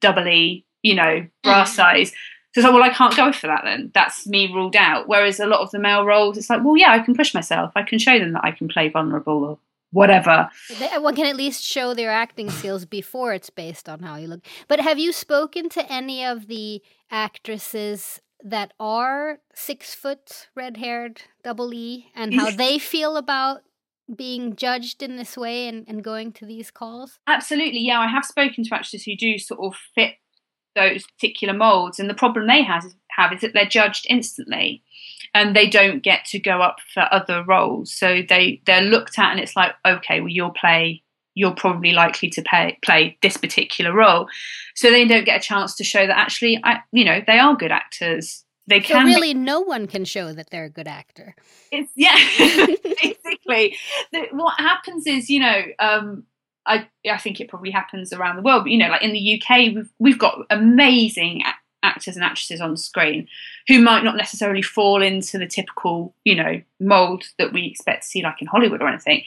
double 0.00 0.28
E, 0.28 0.64
you 0.82 0.94
know, 0.94 1.26
bra 1.42 1.64
mm. 1.64 1.68
size. 1.68 2.10
So 2.10 2.60
it's 2.60 2.64
like, 2.64 2.74
well, 2.74 2.82
I 2.82 2.90
can't 2.90 3.16
go 3.16 3.32
for 3.32 3.46
that 3.46 3.62
then. 3.64 3.90
That's 3.94 4.26
me 4.26 4.52
ruled 4.52 4.76
out. 4.76 5.08
Whereas 5.08 5.40
a 5.40 5.46
lot 5.46 5.60
of 5.60 5.70
the 5.70 5.78
male 5.78 6.04
roles, 6.04 6.36
it's 6.36 6.50
like, 6.50 6.62
well, 6.62 6.76
yeah, 6.76 6.92
I 6.92 6.98
can 6.98 7.14
push 7.14 7.32
myself. 7.32 7.72
I 7.74 7.82
can 7.82 7.98
show 7.98 8.18
them 8.18 8.32
that 8.32 8.44
I 8.44 8.50
can 8.50 8.68
play 8.68 8.90
vulnerable 8.90 9.44
or 9.44 9.58
whatever. 9.90 10.50
One 10.98 11.14
can 11.14 11.26
at 11.26 11.36
least 11.36 11.62
show 11.62 11.94
their 11.94 12.10
acting 12.10 12.50
skills 12.50 12.84
before 12.84 13.32
it's 13.32 13.48
based 13.48 13.88
on 13.88 14.00
how 14.00 14.16
you 14.16 14.26
look. 14.26 14.44
But 14.68 14.80
have 14.80 14.98
you 14.98 15.12
spoken 15.12 15.70
to 15.70 15.90
any 15.90 16.24
of 16.24 16.46
the 16.46 16.82
actresses 17.10 18.20
that 18.42 18.72
are 18.80 19.38
six 19.54 19.94
foot, 19.94 20.48
red 20.54 20.78
haired, 20.78 21.22
double 21.44 21.72
E, 21.72 22.08
and 22.14 22.34
how 22.34 22.50
they 22.50 22.78
feel 22.78 23.16
about 23.16 23.62
being 24.14 24.56
judged 24.56 25.02
in 25.02 25.16
this 25.16 25.36
way 25.36 25.68
and, 25.68 25.84
and 25.88 26.02
going 26.02 26.32
to 26.32 26.46
these 26.46 26.70
calls? 26.70 27.18
Absolutely, 27.26 27.80
yeah. 27.80 28.00
I 28.00 28.08
have 28.08 28.24
spoken 28.24 28.64
to 28.64 28.74
actors 28.74 29.04
who 29.04 29.16
do 29.16 29.38
sort 29.38 29.60
of 29.60 29.78
fit 29.94 30.14
those 30.74 31.04
particular 31.06 31.54
molds, 31.54 31.98
and 31.98 32.08
the 32.08 32.14
problem 32.14 32.46
they 32.46 32.62
have 32.62 32.84
is, 32.84 32.94
have 33.10 33.32
is 33.32 33.42
that 33.42 33.52
they're 33.52 33.66
judged 33.66 34.06
instantly 34.08 34.82
and 35.34 35.56
they 35.56 35.68
don't 35.68 36.02
get 36.02 36.24
to 36.26 36.38
go 36.38 36.60
up 36.60 36.76
for 36.92 37.06
other 37.10 37.44
roles. 37.44 37.92
So 37.92 38.22
they 38.28 38.62
they're 38.66 38.82
looked 38.82 39.18
at, 39.18 39.30
and 39.30 39.40
it's 39.40 39.56
like, 39.56 39.72
okay, 39.86 40.20
well, 40.20 40.28
you'll 40.28 40.50
play. 40.50 41.02
You're 41.34 41.54
probably 41.54 41.92
likely 41.92 42.28
to 42.28 42.42
pay, 42.42 42.78
play 42.84 43.16
this 43.22 43.38
particular 43.38 43.94
role, 43.94 44.26
so 44.74 44.90
they 44.90 45.06
don't 45.06 45.24
get 45.24 45.40
a 45.40 45.42
chance 45.42 45.74
to 45.76 45.84
show 45.84 46.06
that 46.06 46.18
actually, 46.18 46.60
I, 46.62 46.80
you 46.92 47.06
know, 47.06 47.22
they 47.26 47.38
are 47.38 47.56
good 47.56 47.72
actors. 47.72 48.44
They 48.66 48.80
so 48.80 48.94
can 48.94 49.06
really, 49.06 49.34
no 49.34 49.60
one 49.60 49.86
can 49.86 50.04
show 50.04 50.32
that 50.32 50.50
they're 50.50 50.64
a 50.64 50.70
good 50.70 50.88
actor. 50.88 51.34
It's 51.70 51.90
yeah, 51.96 52.16
basically. 53.02 53.76
The, 54.12 54.28
what 54.32 54.58
happens 54.58 55.06
is, 55.06 55.28
you 55.28 55.40
know, 55.40 55.62
um, 55.78 56.24
I 56.66 56.88
I 57.10 57.18
think 57.18 57.40
it 57.40 57.48
probably 57.48 57.70
happens 57.70 58.12
around 58.12 58.36
the 58.36 58.42
world. 58.42 58.64
But, 58.64 58.70
you 58.70 58.78
know, 58.78 58.88
like 58.88 59.02
in 59.02 59.12
the 59.12 59.42
UK, 59.42 59.74
we've 59.74 59.92
we've 59.98 60.18
got 60.18 60.46
amazing 60.50 61.42
actors 61.82 62.16
and 62.16 62.24
actresses 62.24 62.60
on 62.60 62.76
screen 62.76 63.26
who 63.68 63.80
might 63.80 64.04
not 64.04 64.16
necessarily 64.16 64.62
fall 64.62 65.02
into 65.02 65.38
the 65.38 65.46
typical, 65.46 66.14
you 66.24 66.34
know, 66.34 66.62
mold 66.80 67.24
that 67.38 67.52
we 67.52 67.66
expect 67.66 68.02
to 68.02 68.08
see 68.08 68.22
like 68.22 68.40
in 68.40 68.46
Hollywood 68.46 68.80
or 68.80 68.88
anything. 68.88 69.24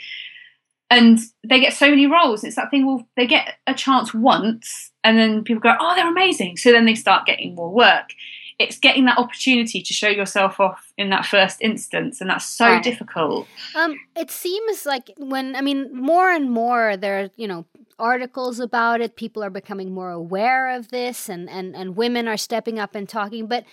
And 0.90 1.20
they 1.44 1.60
get 1.60 1.74
so 1.74 1.90
many 1.90 2.06
roles. 2.06 2.44
It's 2.44 2.56
that 2.56 2.70
thing, 2.70 2.86
well, 2.86 3.08
they 3.18 3.26
get 3.26 3.56
a 3.66 3.74
chance 3.74 4.14
once 4.14 4.92
and 5.04 5.18
then 5.18 5.44
people 5.44 5.62
go, 5.62 5.76
oh, 5.80 5.96
they're 5.96 6.10
amazing. 6.10 6.58
So 6.58 6.72
then 6.72 6.86
they 6.86 6.96
start 6.96 7.26
getting 7.26 7.56
more 7.56 7.72
work. 7.72 8.12
It's 8.58 8.80
getting 8.80 9.06
that 9.06 9.18
opportunity 9.18 9.82
to 9.82 9.94
show 9.94 10.08
yourself 10.08 10.60
off 10.60 10.94
in 10.98 11.10
that 11.10 11.26
first 11.26 11.58
instance, 11.62 12.22
and 12.22 12.30
that's 12.30 12.46
so 12.46 12.66
right. 12.66 12.84
difficult. 12.84 13.48
Um, 13.76 14.00
it 14.16 14.32
seems 14.32 14.86
like 14.86 15.12
when 15.18 15.56
I 15.56 15.62
mean, 15.62 15.90
more 15.94 16.32
and 16.32 16.50
more 16.50 16.96
there, 16.96 17.24
are, 17.24 17.30
you 17.36 17.48
know, 17.48 17.66
articles 18.00 18.60
about 18.60 19.02
it. 19.02 19.16
People 19.16 19.44
are 19.44 19.50
becoming 19.50 19.94
more 19.94 20.12
aware 20.12 20.76
of 20.76 20.90
this, 20.90 21.30
and, 21.30 21.50
and, 21.50 21.76
and 21.76 21.96
women 21.96 22.28
are 22.28 22.38
stepping 22.38 22.80
up 22.80 22.96
and 22.96 23.10
talking. 23.10 23.48
But 23.48 23.66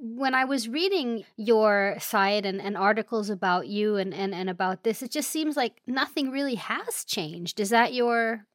when 0.00 0.34
I 0.34 0.44
was 0.44 0.68
reading 0.68 1.24
your 1.36 1.96
site 1.98 2.44
and, 2.44 2.60
and 2.60 2.76
articles 2.76 3.30
about 3.30 3.68
you 3.68 3.96
and, 3.96 4.12
and, 4.12 4.34
and 4.34 4.50
about 4.50 4.82
this, 4.82 5.02
it 5.02 5.10
just 5.10 5.30
seems 5.30 5.56
like 5.56 5.80
nothing 5.86 6.30
really 6.30 6.56
has 6.56 7.04
changed. 7.04 7.58
Is 7.60 7.70
that 7.70 7.94
your 7.94 8.46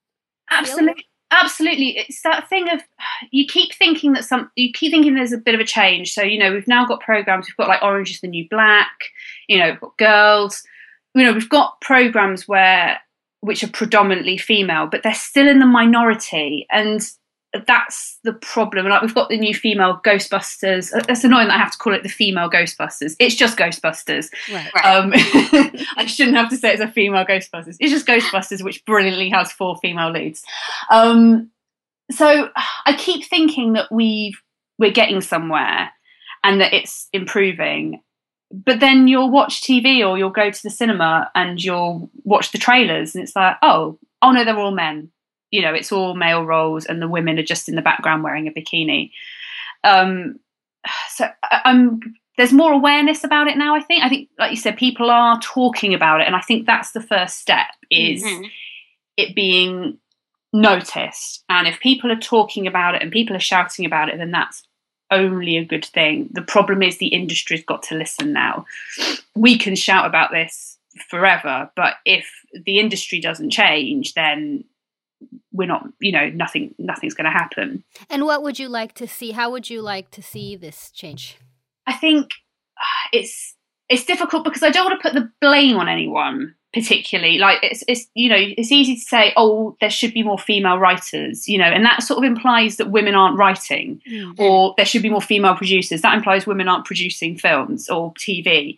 absolutely? 0.49 1.07
Absolutely, 1.33 1.97
it's 1.97 2.21
that 2.23 2.49
thing 2.49 2.69
of 2.69 2.81
you 3.31 3.47
keep 3.47 3.73
thinking 3.73 4.11
that 4.13 4.25
some 4.25 4.51
you 4.55 4.71
keep 4.73 4.91
thinking 4.91 5.15
there's 5.15 5.31
a 5.31 5.37
bit 5.37 5.55
of 5.55 5.61
a 5.61 5.65
change. 5.65 6.13
So 6.13 6.21
you 6.21 6.37
know 6.37 6.51
we've 6.51 6.67
now 6.67 6.85
got 6.85 6.99
programs. 6.99 7.47
We've 7.47 7.55
got 7.55 7.69
like 7.69 7.81
Orange 7.81 8.11
is 8.11 8.19
the 8.19 8.27
New 8.27 8.47
Black. 8.49 8.91
You 9.47 9.59
know, 9.59 9.69
we've 9.71 9.79
got 9.79 9.97
girls. 9.97 10.63
You 11.15 11.25
know, 11.25 11.33
we've 11.33 11.49
got 11.49 11.79
programs 11.81 12.47
where 12.47 12.99
which 13.39 13.63
are 13.63 13.69
predominantly 13.69 14.37
female, 14.37 14.87
but 14.87 15.03
they're 15.03 15.13
still 15.13 15.47
in 15.47 15.59
the 15.59 15.65
minority, 15.65 16.67
and 16.69 17.01
that's 17.67 18.17
the 18.23 18.33
problem. 18.33 18.87
Like 18.87 19.01
we've 19.01 19.15
got 19.15 19.29
the 19.29 19.37
new 19.37 19.53
female 19.53 19.99
Ghostbusters. 20.05 20.93
Uh, 20.93 21.01
it's 21.09 21.23
annoying 21.23 21.47
that 21.47 21.55
I 21.55 21.59
have 21.59 21.71
to 21.71 21.77
call 21.77 21.93
it 21.93 22.03
the 22.03 22.09
female 22.09 22.49
Ghostbusters. 22.49 23.15
It's 23.19 23.35
just 23.35 23.57
Ghostbusters. 23.57 24.29
Right. 24.51 24.85
Um, 24.85 25.11
I 25.97 26.05
shouldn't 26.05 26.37
have 26.37 26.49
to 26.49 26.57
say 26.57 26.73
it's 26.73 26.81
a 26.81 26.87
female 26.87 27.25
Ghostbusters. 27.25 27.75
It's 27.79 27.91
just 27.91 28.07
Ghostbusters, 28.07 28.63
which 28.63 28.85
brilliantly 28.85 29.29
has 29.29 29.51
four 29.51 29.75
female 29.77 30.11
leads. 30.11 30.43
Um, 30.89 31.49
so 32.09 32.49
I 32.85 32.95
keep 32.97 33.25
thinking 33.25 33.73
that 33.73 33.91
we 33.91 34.35
we're 34.77 34.91
getting 34.91 35.21
somewhere 35.21 35.91
and 36.43 36.61
that 36.61 36.73
it's 36.73 37.07
improving 37.13 38.01
but 38.53 38.79
then 38.79 39.07
you'll 39.07 39.29
watch 39.29 39.61
TV 39.61 40.05
or 40.07 40.17
you'll 40.17 40.29
go 40.29 40.51
to 40.51 40.63
the 40.63 40.69
cinema 40.69 41.31
and 41.35 41.63
you'll 41.63 42.09
watch 42.23 42.51
the 42.51 42.57
trailers 42.57 43.15
and 43.15 43.23
it's 43.23 43.35
like, 43.35 43.55
oh, 43.61 43.97
oh 44.21 44.31
no, 44.31 44.43
they're 44.43 44.59
all 44.59 44.71
men. 44.71 45.09
You 45.51 45.61
know, 45.61 45.73
it's 45.73 45.91
all 45.91 46.15
male 46.15 46.45
roles 46.45 46.85
and 46.85 47.01
the 47.01 47.07
women 47.07 47.37
are 47.37 47.43
just 47.43 47.69
in 47.69 47.75
the 47.75 47.81
background 47.81 48.23
wearing 48.23 48.47
a 48.47 48.51
bikini. 48.51 49.11
Um, 49.83 50.39
so 51.09 51.27
I'm 51.43 51.99
there's 52.37 52.53
more 52.53 52.71
awareness 52.71 53.23
about 53.23 53.47
it 53.47 53.57
now. 53.57 53.75
I 53.75 53.81
think. 53.81 54.03
I 54.03 54.09
think, 54.09 54.29
like 54.39 54.51
you 54.51 54.57
said, 54.57 54.77
people 54.77 55.11
are 55.11 55.39
talking 55.41 55.93
about 55.93 56.21
it, 56.21 56.27
and 56.27 56.35
I 56.35 56.41
think 56.41 56.65
that's 56.65 56.91
the 56.91 57.01
first 57.01 57.37
step 57.37 57.67
is 57.89 58.23
mm-hmm. 58.23 58.45
it 59.17 59.35
being 59.35 59.97
noticed. 60.53 61.43
And 61.49 61.67
if 61.67 61.79
people 61.79 62.11
are 62.11 62.19
talking 62.19 62.67
about 62.67 62.95
it 62.95 63.01
and 63.01 63.11
people 63.11 63.35
are 63.35 63.39
shouting 63.39 63.85
about 63.85 64.09
it, 64.09 64.17
then 64.17 64.31
that's 64.31 64.63
only 65.11 65.57
a 65.57 65.65
good 65.65 65.85
thing. 65.85 66.29
The 66.31 66.41
problem 66.41 66.81
is 66.81 66.97
the 66.97 67.07
industry's 67.07 67.63
got 67.63 67.83
to 67.83 67.95
listen 67.95 68.33
now. 68.33 68.65
We 69.35 69.57
can 69.57 69.75
shout 69.75 70.05
about 70.05 70.31
this 70.31 70.77
forever, 71.09 71.69
but 71.75 71.95
if 72.05 72.29
the 72.65 72.79
industry 72.79 73.19
doesn't 73.19 73.51
change, 73.51 74.13
then 74.13 74.63
we're 75.51 75.67
not, 75.67 75.87
you 75.99 76.11
know, 76.11 76.29
nothing 76.29 76.73
nothing's 76.77 77.13
going 77.13 77.25
to 77.25 77.31
happen. 77.31 77.83
And 78.09 78.25
what 78.25 78.43
would 78.43 78.59
you 78.59 78.69
like 78.69 78.93
to 78.95 79.07
see? 79.07 79.31
How 79.31 79.51
would 79.51 79.69
you 79.69 79.81
like 79.81 80.11
to 80.11 80.21
see 80.21 80.55
this 80.55 80.91
change? 80.91 81.37
I 81.87 81.93
think 81.93 82.31
it's 83.11 83.55
it's 83.89 84.05
difficult 84.05 84.43
because 84.43 84.63
I 84.63 84.69
don't 84.69 84.85
want 84.85 85.01
to 85.01 85.09
put 85.09 85.15
the 85.15 85.31
blame 85.41 85.77
on 85.77 85.89
anyone 85.89 86.55
particularly 86.73 87.37
like 87.37 87.59
it's 87.63 87.83
it's 87.87 88.07
you 88.13 88.29
know 88.29 88.37
it's 88.39 88.71
easy 88.71 88.95
to 88.95 89.01
say 89.01 89.33
oh 89.35 89.75
there 89.81 89.89
should 89.89 90.13
be 90.13 90.23
more 90.23 90.37
female 90.37 90.77
writers 90.77 91.47
you 91.47 91.57
know 91.57 91.65
and 91.65 91.83
that 91.83 92.01
sort 92.01 92.17
of 92.17 92.23
implies 92.23 92.77
that 92.77 92.91
women 92.91 93.13
aren't 93.13 93.37
writing 93.37 94.01
mm-hmm. 94.09 94.41
or 94.41 94.73
there 94.77 94.85
should 94.85 95.01
be 95.01 95.09
more 95.09 95.21
female 95.21 95.53
producers 95.53 96.01
that 96.01 96.15
implies 96.15 96.47
women 96.47 96.69
aren't 96.69 96.85
producing 96.85 97.37
films 97.37 97.89
or 97.89 98.13
TV 98.13 98.77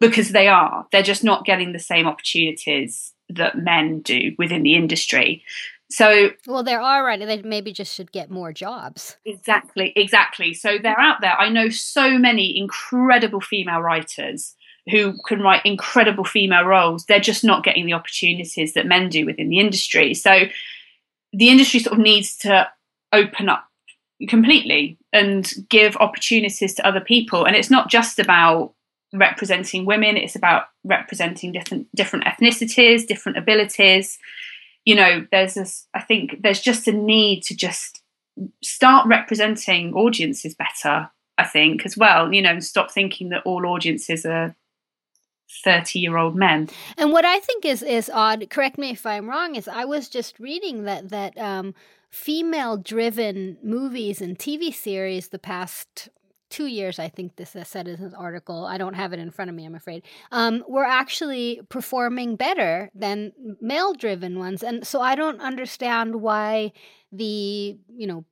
because 0.00 0.30
they 0.30 0.48
are 0.48 0.86
they're 0.92 1.02
just 1.02 1.24
not 1.24 1.46
getting 1.46 1.72
the 1.72 1.78
same 1.78 2.06
opportunities 2.06 3.14
that 3.30 3.56
men 3.56 4.00
do 4.00 4.34
within 4.36 4.62
the 4.62 4.74
industry 4.74 5.42
so 5.90 6.30
well 6.46 6.62
there 6.62 6.80
are 6.80 7.02
already 7.02 7.24
they 7.24 7.42
maybe 7.42 7.72
just 7.72 7.94
should 7.94 8.12
get 8.12 8.30
more 8.30 8.52
jobs 8.52 9.16
exactly 9.24 9.92
exactly 9.96 10.54
so 10.54 10.78
they're 10.82 11.00
out 11.00 11.20
there 11.20 11.36
i 11.38 11.48
know 11.48 11.68
so 11.68 12.18
many 12.18 12.56
incredible 12.56 13.40
female 13.40 13.80
writers 13.80 14.54
who 14.88 15.16
can 15.26 15.40
write 15.40 15.64
incredible 15.64 16.24
female 16.24 16.64
roles, 16.64 17.04
they're 17.04 17.20
just 17.20 17.44
not 17.44 17.64
getting 17.64 17.86
the 17.86 17.92
opportunities 17.92 18.74
that 18.74 18.86
men 18.86 19.08
do 19.08 19.26
within 19.26 19.48
the 19.48 19.58
industry. 19.58 20.14
So 20.14 20.44
the 21.32 21.48
industry 21.48 21.80
sort 21.80 21.98
of 21.98 22.02
needs 22.02 22.36
to 22.38 22.68
open 23.12 23.48
up 23.48 23.66
completely 24.28 24.98
and 25.12 25.50
give 25.68 25.96
opportunities 25.96 26.74
to 26.74 26.86
other 26.86 27.00
people. 27.00 27.44
And 27.44 27.56
it's 27.56 27.70
not 27.70 27.88
just 27.88 28.18
about 28.18 28.74
representing 29.12 29.86
women; 29.86 30.16
it's 30.16 30.36
about 30.36 30.64
representing 30.84 31.52
different 31.52 31.88
different 31.94 32.24
ethnicities, 32.24 33.06
different 33.06 33.38
abilities. 33.38 34.18
You 34.84 34.94
know, 34.94 35.26
there's 35.30 35.54
this. 35.54 35.86
I 35.94 36.00
think 36.00 36.42
there's 36.42 36.60
just 36.60 36.88
a 36.88 36.92
need 36.92 37.42
to 37.44 37.56
just 37.56 38.02
start 38.62 39.06
representing 39.06 39.94
audiences 39.94 40.54
better. 40.54 41.10
I 41.38 41.44
think 41.44 41.86
as 41.86 41.96
well. 41.96 42.32
You 42.32 42.42
know, 42.42 42.50
and 42.50 42.64
stop 42.64 42.90
thinking 42.90 43.30
that 43.30 43.42
all 43.44 43.66
audiences 43.66 44.24
are 44.26 44.54
30 45.64 45.98
year 45.98 46.16
old 46.16 46.36
men. 46.36 46.68
And 46.96 47.12
what 47.12 47.24
I 47.24 47.40
think 47.40 47.64
is 47.64 47.82
is 47.82 48.10
odd, 48.12 48.48
correct 48.50 48.78
me 48.78 48.90
if 48.90 49.04
I'm 49.04 49.28
wrong, 49.28 49.56
is 49.56 49.68
I 49.68 49.84
was 49.84 50.08
just 50.08 50.38
reading 50.38 50.84
that 50.84 51.08
that 51.10 51.36
um, 51.38 51.74
female 52.10 52.76
driven 52.76 53.58
movies 53.62 54.20
and 54.20 54.38
TV 54.38 54.72
series 54.72 55.28
the 55.28 55.38
past 55.38 56.08
two 56.50 56.66
years, 56.66 56.98
I 56.98 57.08
think 57.08 57.36
this 57.36 57.56
is 57.56 57.68
said 57.68 57.88
in 57.88 58.02
an 58.02 58.14
article. 58.14 58.66
I 58.66 58.76
don't 58.76 58.94
have 58.94 59.12
it 59.12 59.18
in 59.18 59.30
front 59.30 59.48
of 59.48 59.54
me, 59.54 59.64
I'm 59.64 59.74
afraid. 59.74 60.02
Um, 60.30 60.64
were 60.68 60.84
actually 60.84 61.60
performing 61.68 62.36
better 62.36 62.90
than 62.94 63.32
male 63.60 63.94
driven 63.94 64.38
ones. 64.38 64.62
And 64.62 64.86
so 64.86 65.00
I 65.00 65.14
don't 65.14 65.40
understand 65.40 66.16
why 66.16 66.72
the, 67.12 67.78
you 67.88 68.06
know, 68.06 68.24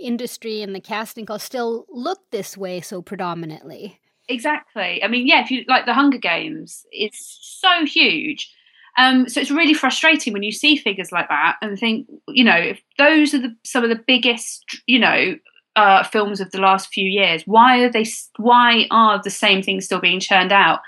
industry 0.00 0.62
and 0.62 0.74
the 0.74 0.80
casting 0.80 1.26
call 1.26 1.38
still 1.38 1.86
look 1.90 2.20
this 2.30 2.56
way 2.56 2.80
so 2.80 3.02
predominantly. 3.02 4.00
Exactly. 4.28 5.02
I 5.02 5.08
mean, 5.08 5.26
yeah, 5.26 5.42
if 5.42 5.50
you 5.50 5.64
like 5.68 5.84
the 5.84 5.94
Hunger 5.94 6.18
Games, 6.18 6.86
it's 6.90 7.38
so 7.60 7.84
huge. 7.84 8.50
Um, 8.96 9.28
so 9.28 9.40
it's 9.40 9.50
really 9.50 9.74
frustrating 9.74 10.32
when 10.32 10.42
you 10.42 10.52
see 10.52 10.76
figures 10.76 11.12
like 11.12 11.28
that 11.28 11.56
and 11.62 11.78
think, 11.78 12.06
you 12.28 12.44
know, 12.44 12.56
if 12.56 12.82
those 12.98 13.34
are 13.34 13.40
the, 13.40 13.56
some 13.64 13.82
of 13.84 13.90
the 13.90 14.02
biggest, 14.06 14.64
you 14.86 14.98
know, 14.98 15.36
uh, 15.76 16.04
films 16.04 16.40
of 16.40 16.50
the 16.50 16.60
last 16.60 16.92
few 16.92 17.08
years, 17.08 17.42
why 17.46 17.80
are 17.80 17.90
they? 17.90 18.04
Why 18.36 18.86
are 18.90 19.20
the 19.22 19.30
same 19.30 19.62
things 19.62 19.84
still 19.84 20.00
being 20.00 20.20
churned 20.20 20.52
out? 20.52 20.80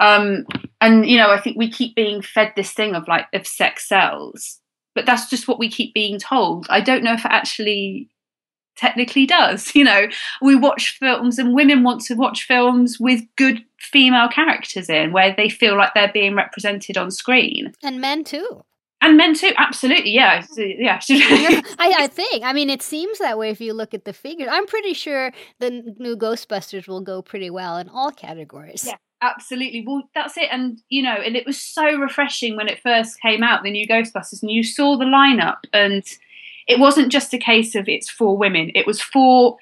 Um, 0.00 0.46
and 0.80 1.06
you 1.06 1.16
know, 1.16 1.30
I 1.30 1.40
think 1.40 1.56
we 1.56 1.70
keep 1.70 1.94
being 1.94 2.22
fed 2.22 2.52
this 2.56 2.72
thing 2.72 2.94
of 2.94 3.08
like 3.08 3.26
of 3.32 3.46
sex 3.46 3.88
sells, 3.88 4.60
but 4.94 5.06
that's 5.06 5.28
just 5.30 5.48
what 5.48 5.58
we 5.58 5.68
keep 5.68 5.94
being 5.94 6.18
told. 6.18 6.66
I 6.70 6.80
don't 6.80 7.04
know 7.04 7.14
if 7.14 7.24
it 7.24 7.30
actually 7.32 8.08
technically 8.76 9.26
does. 9.26 9.72
You 9.82 9.84
know, 9.84 10.06
we 10.40 10.54
watch 10.54 10.96
films 10.98 11.38
and 11.38 11.54
women 11.54 11.82
want 11.82 12.02
to 12.02 12.14
watch 12.14 12.44
films 12.44 13.00
with 13.00 13.22
good 13.36 13.64
female 13.78 14.28
characters 14.28 14.88
in 14.88 15.12
where 15.12 15.34
they 15.36 15.48
feel 15.48 15.76
like 15.76 15.92
they're 15.94 16.12
being 16.12 16.36
represented 16.36 16.96
on 16.96 17.10
screen. 17.10 17.72
And 17.82 18.00
men 18.00 18.22
too. 18.22 18.64
And 19.02 19.16
men 19.16 19.34
too, 19.34 19.52
absolutely, 19.58 20.12
yeah, 20.12 20.44
yeah. 20.56 21.00
I, 21.78 21.94
I 21.98 22.06
think. 22.06 22.44
I 22.44 22.52
mean, 22.52 22.70
it 22.70 22.82
seems 22.82 23.18
that 23.18 23.36
way 23.36 23.50
if 23.50 23.60
you 23.60 23.74
look 23.74 23.94
at 23.94 24.04
the 24.04 24.12
figures. 24.12 24.48
I'm 24.50 24.66
pretty 24.66 24.94
sure 24.94 25.32
the 25.58 25.94
new 25.98 26.16
Ghostbusters 26.16 26.86
will 26.86 27.00
go 27.00 27.20
pretty 27.20 27.50
well 27.50 27.76
in 27.78 27.88
all 27.88 28.12
categories. 28.12 28.84
Yeah, 28.86 28.96
absolutely. 29.20 29.84
Well, 29.84 30.04
that's 30.14 30.36
it. 30.36 30.48
And 30.52 30.80
you 30.88 31.02
know, 31.02 31.14
and 31.14 31.34
it 31.34 31.44
was 31.44 31.60
so 31.60 31.96
refreshing 31.96 32.56
when 32.56 32.68
it 32.68 32.80
first 32.80 33.20
came 33.20 33.42
out, 33.42 33.64
the 33.64 33.72
new 33.72 33.88
Ghostbusters, 33.88 34.40
and 34.40 34.52
you 34.52 34.62
saw 34.62 34.96
the 34.96 35.04
lineup, 35.04 35.58
and 35.72 36.04
it 36.68 36.78
wasn't 36.78 37.10
just 37.10 37.34
a 37.34 37.38
case 37.38 37.74
of 37.74 37.88
it's 37.88 38.08
for 38.08 38.36
women. 38.36 38.70
It 38.74 38.86
was 38.86 39.02
for 39.02 39.58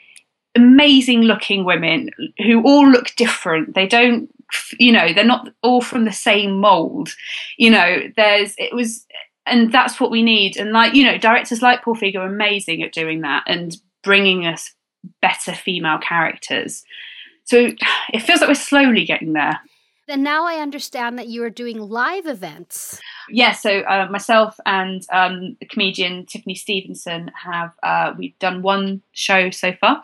amazing 0.54 1.22
looking 1.22 1.64
women 1.64 2.10
who 2.38 2.62
all 2.62 2.88
look 2.88 3.14
different. 3.16 3.74
They 3.74 3.86
don't, 3.86 4.30
you 4.78 4.92
know, 4.92 5.12
they're 5.12 5.24
not 5.24 5.48
all 5.62 5.80
from 5.80 6.04
the 6.04 6.12
same 6.12 6.58
mold. 6.58 7.10
You 7.56 7.70
know, 7.70 8.00
there's, 8.16 8.54
it 8.58 8.74
was, 8.74 9.06
and 9.46 9.72
that's 9.72 10.00
what 10.00 10.10
we 10.10 10.22
need. 10.22 10.56
And 10.56 10.72
like, 10.72 10.94
you 10.94 11.04
know, 11.04 11.18
directors 11.18 11.62
like 11.62 11.82
Paul 11.82 11.96
Feig 11.96 12.16
are 12.16 12.26
amazing 12.26 12.82
at 12.82 12.92
doing 12.92 13.22
that 13.22 13.44
and 13.46 13.76
bringing 14.02 14.46
us 14.46 14.74
better 15.20 15.52
female 15.52 15.98
characters. 15.98 16.84
So 17.44 17.70
it 18.12 18.20
feels 18.20 18.40
like 18.40 18.48
we're 18.48 18.54
slowly 18.54 19.04
getting 19.04 19.32
there. 19.32 19.60
And 20.08 20.24
now 20.24 20.44
I 20.44 20.56
understand 20.56 21.18
that 21.18 21.28
you 21.28 21.44
are 21.44 21.50
doing 21.50 21.78
live 21.78 22.26
events. 22.26 23.00
Yeah, 23.28 23.52
so 23.52 23.80
uh, 23.80 24.08
myself 24.10 24.58
and 24.66 25.06
um, 25.12 25.56
the 25.60 25.66
comedian 25.66 26.26
Tiffany 26.26 26.56
Stevenson 26.56 27.30
have 27.40 27.70
uh, 27.84 28.12
we've 28.18 28.36
done 28.40 28.62
one 28.62 29.02
show 29.12 29.50
so 29.50 29.72
far, 29.80 30.02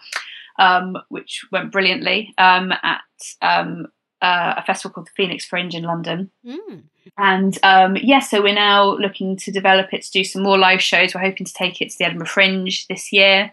um, 0.61 0.97
which 1.09 1.45
went 1.51 1.73
brilliantly 1.73 2.33
um, 2.39 2.73
at 2.85 3.01
um, 3.43 3.89
uh, 4.23 4.55
a 4.59 4.63
festival 4.65 4.95
called 4.95 5.09
the 5.09 5.13
Phoenix 5.17 5.45
Fringe 5.45 5.75
in 5.75 5.83
London. 5.83 6.31
Mm. 6.47 6.85
And 7.19 7.59
um, 7.63 7.97
yeah, 7.97 8.21
so 8.21 8.43
we're 8.43 8.55
now 8.55 8.97
looking 8.97 9.37
to 9.39 9.53
develop 9.53 9.93
it 9.93 10.03
to 10.03 10.11
do 10.11 10.25
some 10.25 10.43
more 10.43 10.59
live 10.59 10.83
shows. 10.83 11.15
We're 11.15 11.21
hoping 11.21 11.47
to 11.47 11.53
take 11.53 11.81
it 11.81 11.91
to 11.91 11.99
the 11.99 12.05
Edinburgh 12.05 12.29
Fringe 12.29 12.87
this 12.89 13.13
year. 13.13 13.53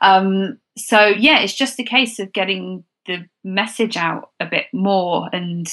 Um, 0.00 0.58
so 0.76 1.06
yeah, 1.06 1.40
it's 1.40 1.54
just 1.54 1.78
a 1.78 1.84
case 1.84 2.18
of 2.18 2.32
getting 2.32 2.84
the 3.06 3.26
message 3.44 3.96
out 3.96 4.30
a 4.40 4.46
bit 4.46 4.66
more 4.72 5.28
and 5.32 5.66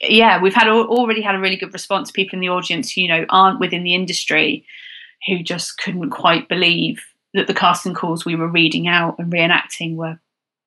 yeah 0.00 0.40
we've 0.40 0.54
had 0.54 0.68
already 0.68 1.20
had 1.20 1.34
a 1.34 1.40
really 1.40 1.56
good 1.56 1.72
response 1.72 2.10
people 2.10 2.36
in 2.36 2.40
the 2.40 2.48
audience 2.48 2.92
who 2.92 3.02
you 3.02 3.08
know 3.08 3.26
aren't 3.28 3.60
within 3.60 3.82
the 3.82 3.94
industry 3.94 4.64
who 5.26 5.42
just 5.42 5.78
couldn't 5.78 6.10
quite 6.10 6.48
believe 6.48 7.02
that 7.34 7.46
the 7.46 7.54
casting 7.54 7.94
calls 7.94 8.24
we 8.24 8.36
were 8.36 8.48
reading 8.48 8.88
out 8.88 9.18
and 9.18 9.32
reenacting 9.32 9.96
were 9.96 10.18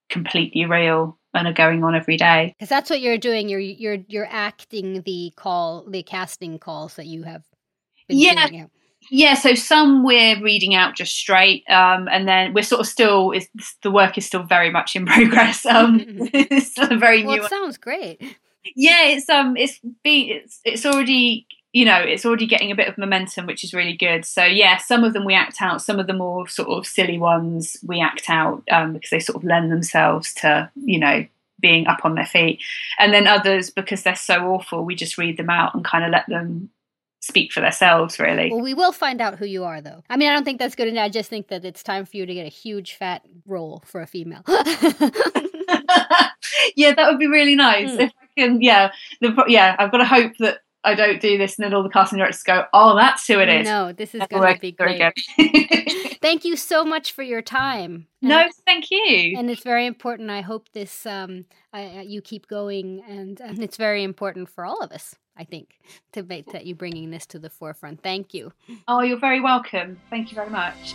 completely 0.09 0.65
real 0.65 1.17
and 1.33 1.47
are 1.47 1.53
going 1.53 1.83
on 1.83 1.95
every 1.95 2.17
day 2.17 2.53
because 2.57 2.69
that's 2.69 2.89
what 2.89 3.01
you're 3.01 3.17
doing 3.17 3.49
you're 3.49 3.59
you're 3.59 3.97
you're 4.07 4.27
acting 4.29 5.01
the 5.03 5.31
call 5.35 5.85
the 5.89 6.03
casting 6.03 6.59
calls 6.59 6.95
that 6.95 7.05
you 7.05 7.23
have 7.23 7.43
yeah 8.07 8.65
yeah, 9.09 9.33
so 9.33 9.55
some 9.55 10.03
we're 10.03 10.41
reading 10.41 10.75
out 10.75 10.95
just 10.95 11.15
straight, 11.15 11.63
um, 11.69 12.07
and 12.09 12.27
then 12.27 12.53
we're 12.53 12.63
sort 12.63 12.81
of 12.81 12.87
still 12.87 13.31
is 13.31 13.47
the 13.81 13.91
work 13.91 14.17
is 14.17 14.25
still 14.25 14.43
very 14.43 14.69
much 14.69 14.95
in 14.95 15.05
progress. 15.05 15.65
Um, 15.65 16.01
it's 16.07 16.71
still 16.71 16.97
very 16.97 17.23
well, 17.23 17.37
new. 17.37 17.43
It 17.43 17.49
sounds 17.49 17.77
great. 17.77 18.21
Yeah, 18.75 19.07
it's 19.07 19.29
um, 19.29 19.57
it's 19.57 19.79
be 20.03 20.31
it's 20.31 20.61
it's 20.63 20.85
already 20.85 21.47
you 21.73 21.85
know 21.85 21.97
it's 21.97 22.25
already 22.25 22.47
getting 22.47 22.71
a 22.71 22.75
bit 22.75 22.87
of 22.87 22.97
momentum, 22.97 23.45
which 23.45 23.63
is 23.63 23.73
really 23.73 23.97
good. 23.97 24.25
So 24.25 24.45
yeah, 24.45 24.77
some 24.77 25.03
of 25.03 25.13
them 25.13 25.25
we 25.25 25.33
act 25.33 25.57
out, 25.61 25.81
some 25.81 25.99
of 25.99 26.07
the 26.07 26.13
more 26.13 26.47
sort 26.47 26.69
of 26.69 26.85
silly 26.85 27.17
ones 27.17 27.77
we 27.85 27.99
act 27.99 28.29
out 28.29 28.63
um, 28.71 28.93
because 28.93 29.09
they 29.09 29.19
sort 29.19 29.37
of 29.37 29.43
lend 29.43 29.71
themselves 29.71 30.33
to 30.35 30.71
you 30.75 30.99
know 30.99 31.25
being 31.59 31.87
up 31.87 32.05
on 32.05 32.15
their 32.15 32.25
feet, 32.25 32.61
and 32.99 33.13
then 33.13 33.27
others 33.27 33.69
because 33.69 34.03
they're 34.03 34.15
so 34.15 34.53
awful, 34.53 34.85
we 34.85 34.95
just 34.95 35.17
read 35.17 35.37
them 35.37 35.49
out 35.49 35.73
and 35.73 35.83
kind 35.83 36.05
of 36.05 36.11
let 36.11 36.27
them 36.27 36.69
speak 37.23 37.53
for 37.53 37.61
themselves, 37.61 38.19
really. 38.19 38.51
Well, 38.51 38.59
we 38.59 38.73
will 38.73 38.91
find 38.91 39.21
out 39.21 39.39
who 39.39 39.45
you 39.45 39.63
are, 39.63 39.79
though. 39.79 40.03
I 40.09 40.17
mean, 40.17 40.29
I 40.29 40.33
don't 40.33 40.43
think 40.43 40.59
that's 40.59 40.75
good 40.75 40.89
enough. 40.89 41.05
I 41.05 41.09
just 41.09 41.29
think 41.29 41.47
that 41.47 41.63
it's 41.63 41.81
time 41.81 42.03
for 42.03 42.17
you 42.17 42.25
to 42.25 42.33
get 42.33 42.45
a 42.45 42.49
huge 42.49 42.95
fat 42.95 43.25
role 43.47 43.81
for 43.85 44.01
a 44.01 44.07
female. 44.07 44.41
yeah, 46.75 46.93
that 46.93 47.07
would 47.09 47.19
be 47.19 47.27
really 47.27 47.55
nice. 47.55 47.91
Mm. 47.91 47.99
If 48.01 48.11
I 48.21 48.27
can, 48.37 48.61
yeah, 48.61 48.91
the, 49.21 49.41
yeah, 49.47 49.77
I've 49.79 49.89
got 49.89 49.99
to 49.99 50.05
hope 50.05 50.33
that 50.39 50.59
I 50.83 50.95
don't 50.95 51.21
do 51.21 51.37
this 51.37 51.57
and 51.57 51.65
then 51.65 51.73
all 51.73 51.83
the 51.83 51.89
casting 51.89 52.19
directors 52.19 52.43
go, 52.43 52.65
oh, 52.73 52.95
that's 52.95 53.25
who 53.27 53.39
it 53.39 53.49
is. 53.49 53.65
No, 53.65 53.93
this 53.93 54.13
is 54.13 54.21
going 54.29 54.53
to 54.53 54.59
be 54.59 54.71
great. 54.71 55.13
thank 56.21 56.45
you 56.45 56.55
so 56.55 56.83
much 56.83 57.11
for 57.11 57.23
your 57.23 57.41
time. 57.41 58.07
And 58.21 58.29
no, 58.29 58.47
thank 58.65 58.91
you. 58.91 59.35
And 59.37 59.49
it's 59.49 59.63
very 59.63 59.85
important. 59.85 60.29
I 60.29 60.41
hope 60.41 60.69
this, 60.73 61.05
um, 61.05 61.45
I, 61.71 62.01
you 62.01 62.21
keep 62.21 62.47
going 62.47 63.03
and, 63.07 63.39
and 63.39 63.63
it's 63.63 63.77
very 63.77 64.03
important 64.03 64.49
for 64.49 64.65
all 64.65 64.81
of 64.81 64.91
us. 64.91 65.15
I 65.35 65.45
think, 65.45 65.79
to 66.11 66.21
make 66.21 66.51
that 66.51 66.67
you 66.67 66.75
bringing 66.75 67.09
this 67.09 67.25
to 67.27 67.39
the 67.39 67.49
forefront. 67.49 68.03
Thank 68.03 68.35
you. 68.35 68.53
Oh, 68.87 69.01
you're 69.01 69.19
very 69.19 69.41
welcome. 69.41 69.99
Thank 70.11 70.29
you 70.29 70.35
very 70.35 70.51
much. 70.51 70.93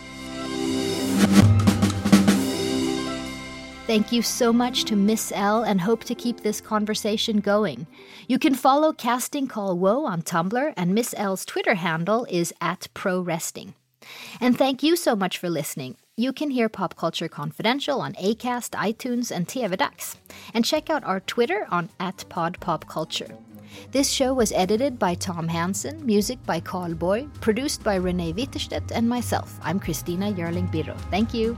Thank 3.89 4.11
you 4.11 4.21
so 4.21 4.53
much 4.53 4.85
to 4.85 4.95
Miss 4.95 5.31
L 5.33 5.63
and 5.63 5.81
hope 5.81 6.03
to 6.03 6.13
keep 6.13 6.41
this 6.41 6.61
conversation 6.61 7.39
going. 7.39 7.87
You 8.27 8.37
can 8.37 8.53
follow 8.53 8.93
Casting 8.93 9.47
Call 9.47 9.79
Woe 9.79 10.05
on 10.05 10.21
Tumblr, 10.21 10.73
and 10.77 10.93
Miss 10.93 11.15
L's 11.17 11.43
Twitter 11.43 11.73
handle 11.73 12.27
is 12.29 12.53
at 12.61 12.87
Pro 12.93 13.19
Resting. 13.19 13.73
And 14.39 14.55
thank 14.55 14.83
you 14.83 14.95
so 14.95 15.15
much 15.15 15.39
for 15.39 15.49
listening. 15.49 15.97
You 16.15 16.31
can 16.33 16.51
hear 16.51 16.69
Pop 16.69 16.97
Culture 16.97 17.27
Confidential 17.27 17.99
on 17.99 18.13
Acast, 18.13 18.77
iTunes, 18.77 19.31
and 19.31 19.47
TV 19.47 19.75
Dags. 19.75 20.17
And 20.53 20.63
check 20.63 20.91
out 20.91 21.03
our 21.03 21.21
Twitter 21.21 21.65
on 21.71 21.89
at 21.99 22.17
PodPopCulture. 22.29 23.35
This 23.91 24.07
show 24.07 24.35
was 24.35 24.51
edited 24.51 24.99
by 24.99 25.15
Tom 25.15 25.47
Hansen, 25.47 26.05
music 26.05 26.37
by 26.45 26.59
Carl 26.59 26.93
Boy, 26.93 27.27
produced 27.41 27.83
by 27.83 27.95
Renee 27.95 28.33
Witterstedt 28.33 28.91
and 28.91 29.09
myself. 29.09 29.59
I'm 29.63 29.79
Christina 29.79 30.31
Yerling 30.31 30.71
Biro. 30.71 30.95
Thank 31.09 31.33
you. 31.33 31.57